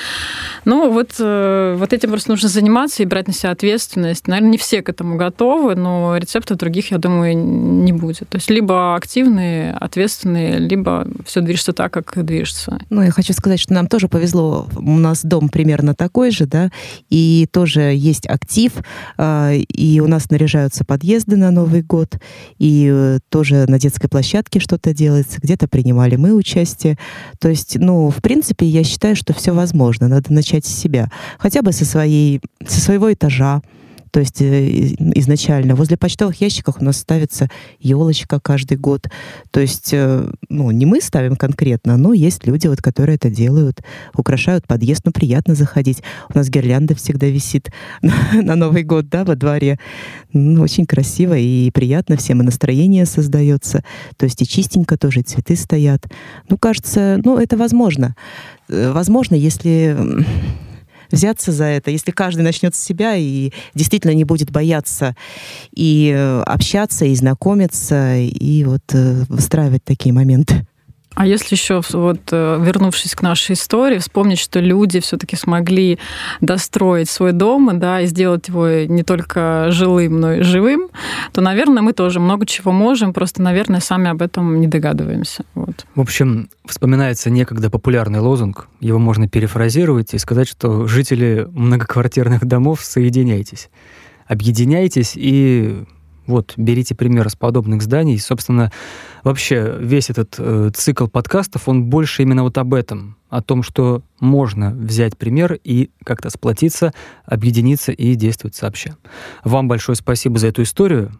Ну 0.65 0.91
вот, 0.91 1.11
э, 1.19 1.75
вот 1.77 1.93
этим 1.93 2.09
просто 2.09 2.31
нужно 2.31 2.49
заниматься 2.49 3.03
и 3.03 3.05
брать 3.05 3.27
на 3.27 3.33
себя 3.33 3.51
ответственность. 3.51 4.27
Наверное, 4.27 4.51
не 4.51 4.57
все 4.57 4.81
к 4.81 4.89
этому 4.89 5.15
готовы, 5.15 5.75
но 5.75 6.17
рецептов 6.17 6.57
других, 6.57 6.91
я 6.91 6.97
думаю, 6.97 7.37
не 7.37 7.93
будет. 7.93 8.29
То 8.29 8.35
есть 8.37 8.49
либо 8.49 8.95
активные, 8.95 9.73
ответственные, 9.73 10.59
либо 10.59 11.07
все 11.25 11.41
движется 11.41 11.71
так, 11.71 11.93
как 11.93 12.25
движется. 12.25 12.79
Ну, 12.89 13.01
я 13.01 13.11
хочу 13.11 13.33
сказать, 13.33 13.59
что 13.59 13.73
нам 13.73 13.87
тоже 13.87 14.09
повезло. 14.09 14.67
У 14.75 14.97
нас 14.97 15.23
дом 15.23 15.47
примерно 15.49 15.95
такой 15.95 16.31
же, 16.31 16.45
да, 16.45 16.69
и 17.09 17.47
тоже 17.51 17.93
есть 17.93 18.27
актив, 18.27 18.73
а, 19.17 19.51
и 19.53 19.99
у 20.01 20.07
нас 20.07 20.29
наряжаются 20.29 20.83
подъезды 20.83 21.37
на 21.37 21.44
Новый 21.51 21.81
год, 21.81 22.19
и 22.57 22.89
э, 22.91 23.19
тоже 23.29 23.65
на 23.67 23.79
детской 23.79 24.07
площадке 24.07 24.59
что-то 24.59 24.93
делается, 24.93 25.39
где-то 25.41 25.67
принимали 25.67 26.15
мы 26.15 26.33
участие. 26.33 26.97
То 27.39 27.49
есть, 27.49 27.77
ну, 27.77 28.09
в 28.09 28.21
принципе, 28.21 28.65
я 28.65 28.83
считаю, 28.83 29.15
что 29.15 29.33
все 29.33 29.53
возможно. 29.53 30.07
Надо 30.07 30.33
начать 30.33 30.65
с 30.65 30.75
себя. 30.75 31.09
Хотя 31.37 31.61
бы 31.61 31.71
со, 31.71 31.85
своей, 31.85 32.41
со 32.65 32.79
своего 32.79 33.11
этажа, 33.11 33.61
то 34.15 34.21
есть 34.21 34.41
э, 34.41 34.95
изначально 35.15 35.75
возле 35.75 35.97
почтовых 35.97 36.39
ящиков 36.39 36.77
у 36.79 36.85
нас 36.85 36.99
ставится 36.99 37.49
елочка 37.81 38.39
каждый 38.39 38.77
год. 38.77 39.09
То 39.51 39.59
есть, 39.59 39.89
э, 39.91 40.31
ну, 40.47 40.71
не 40.71 40.85
мы 40.85 41.01
ставим 41.01 41.35
конкретно, 41.35 41.97
но 41.97 42.13
есть 42.13 42.47
люди, 42.47 42.67
вот, 42.67 42.81
которые 42.81 43.17
это 43.17 43.29
делают, 43.29 43.81
украшают 44.15 44.67
подъезд, 44.67 45.01
ну, 45.03 45.11
приятно 45.11 45.53
заходить. 45.53 46.01
У 46.33 46.37
нас 46.37 46.49
гирлянда 46.49 46.95
всегда 46.95 47.27
висит 47.27 47.71
на 48.01 48.55
Новый 48.55 48.83
год, 48.83 49.09
да, 49.09 49.25
во 49.25 49.35
дворе. 49.35 49.79
Ну, 50.31 50.61
очень 50.61 50.85
красиво 50.85 51.37
и 51.37 51.69
приятно 51.71 52.15
всем, 52.15 52.39
и 52.39 52.45
настроение 52.45 53.05
создается. 53.05 53.83
То 54.15 54.23
есть 54.23 54.41
и 54.41 54.47
чистенько 54.47 54.97
тоже, 54.97 55.23
цветы 55.23 55.57
стоят. 55.57 56.05
Ну, 56.47 56.57
кажется, 56.57 57.19
ну, 57.25 57.37
это 57.37 57.57
возможно. 57.57 58.15
Э, 58.69 58.93
возможно, 58.93 59.35
если 59.35 59.93
взяться 61.15 61.51
за 61.51 61.65
это, 61.65 61.91
если 61.91 62.11
каждый 62.11 62.41
начнет 62.41 62.75
с 62.75 62.83
себя 62.83 63.15
и 63.15 63.51
действительно 63.73 64.11
не 64.11 64.23
будет 64.23 64.51
бояться 64.51 65.15
и 65.73 66.13
э, 66.15 66.41
общаться, 66.41 67.05
и 67.05 67.15
знакомиться, 67.15 68.15
и 68.17 68.63
вот 68.63 68.83
э, 68.93 69.23
выстраивать 69.29 69.83
такие 69.83 70.13
моменты. 70.13 70.67
А 71.15 71.25
если 71.25 71.55
еще, 71.55 71.81
вот, 71.93 72.19
э, 72.31 72.59
вернувшись 72.61 73.15
к 73.15 73.21
нашей 73.21 73.53
истории, 73.53 73.99
вспомнить, 73.99 74.37
что 74.37 74.59
люди 74.59 74.99
все-таки 74.99 75.37
смогли 75.37 75.97
достроить 76.41 77.09
свой 77.09 77.31
дом, 77.31 77.79
да, 77.79 78.01
и 78.01 78.05
сделать 78.05 78.49
его 78.49 78.67
не 78.67 79.03
только 79.03 79.67
жилым, 79.71 80.19
но 80.19 80.33
и 80.33 80.41
живым, 80.41 80.89
то, 81.31 81.41
наверное, 81.41 81.81
мы 81.81 81.93
тоже 81.93 82.19
много 82.19 82.45
чего 82.45 82.71
можем, 82.73 83.13
просто, 83.13 83.41
наверное, 83.41 83.79
сами 83.79 84.09
об 84.09 84.21
этом 84.21 84.59
не 84.59 84.67
догадываемся. 84.67 85.45
Вот. 85.55 85.85
В 85.95 86.01
общем, 86.01 86.49
вспоминается 86.65 87.29
некогда 87.29 87.69
популярный 87.69 88.19
лозунг, 88.19 88.67
его 88.81 88.99
можно 88.99 89.29
перефразировать 89.29 90.13
и 90.13 90.17
сказать, 90.17 90.49
что 90.49 90.85
жители 90.85 91.47
многоквартирных 91.51 92.45
домов, 92.45 92.81
соединяйтесь, 92.83 93.69
объединяйтесь 94.27 95.13
и 95.15 95.85
вот, 96.27 96.53
берите 96.57 96.95
пример 96.95 97.29
с 97.29 97.35
подобных 97.35 97.81
зданий. 97.81 98.19
Собственно, 98.19 98.71
вообще 99.23 99.77
весь 99.79 100.09
этот 100.09 100.35
э, 100.37 100.71
цикл 100.73 101.07
подкастов, 101.07 101.67
он 101.67 101.85
больше 101.85 102.23
именно 102.23 102.43
вот 102.43 102.57
об 102.57 102.73
этом, 102.73 103.17
о 103.29 103.41
том, 103.41 103.63
что 103.63 104.01
можно 104.19 104.71
взять 104.71 105.17
пример 105.17 105.59
и 105.63 105.89
как-то 106.03 106.29
сплотиться, 106.29 106.93
объединиться 107.25 107.91
и 107.91 108.15
действовать 108.15 108.55
сообща. 108.55 108.97
Вам 109.43 109.67
большое 109.67 109.95
спасибо 109.95 110.39
за 110.39 110.47
эту 110.47 110.63
историю. 110.63 111.11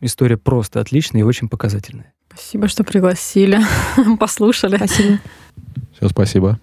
История 0.00 0.36
просто 0.36 0.80
отличная 0.80 1.22
и 1.22 1.24
очень 1.24 1.48
показательная. 1.48 2.12
Спасибо, 2.28 2.68
что 2.68 2.84
пригласили, 2.84 3.58
послушали. 4.18 4.76
Спасибо. 4.76 5.18
Все, 5.96 6.08
спасибо. 6.08 6.60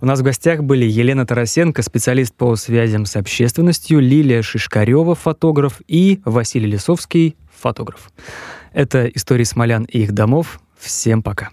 У 0.00 0.06
нас 0.06 0.20
в 0.20 0.22
гостях 0.22 0.62
были 0.62 0.84
Елена 0.84 1.26
Тарасенко, 1.26 1.82
специалист 1.82 2.34
по 2.34 2.54
связям 2.56 3.06
с 3.06 3.16
общественностью, 3.16 4.00
Лилия 4.00 4.42
Шишкарева, 4.42 5.14
фотограф, 5.14 5.80
и 5.86 6.20
Василий 6.24 6.70
Лисовский, 6.70 7.36
фотограф. 7.58 8.10
Это 8.72 9.06
«Истории 9.06 9.44
смолян 9.44 9.84
и 9.84 10.00
их 10.00 10.12
домов». 10.12 10.60
Всем 10.78 11.22
пока. 11.22 11.50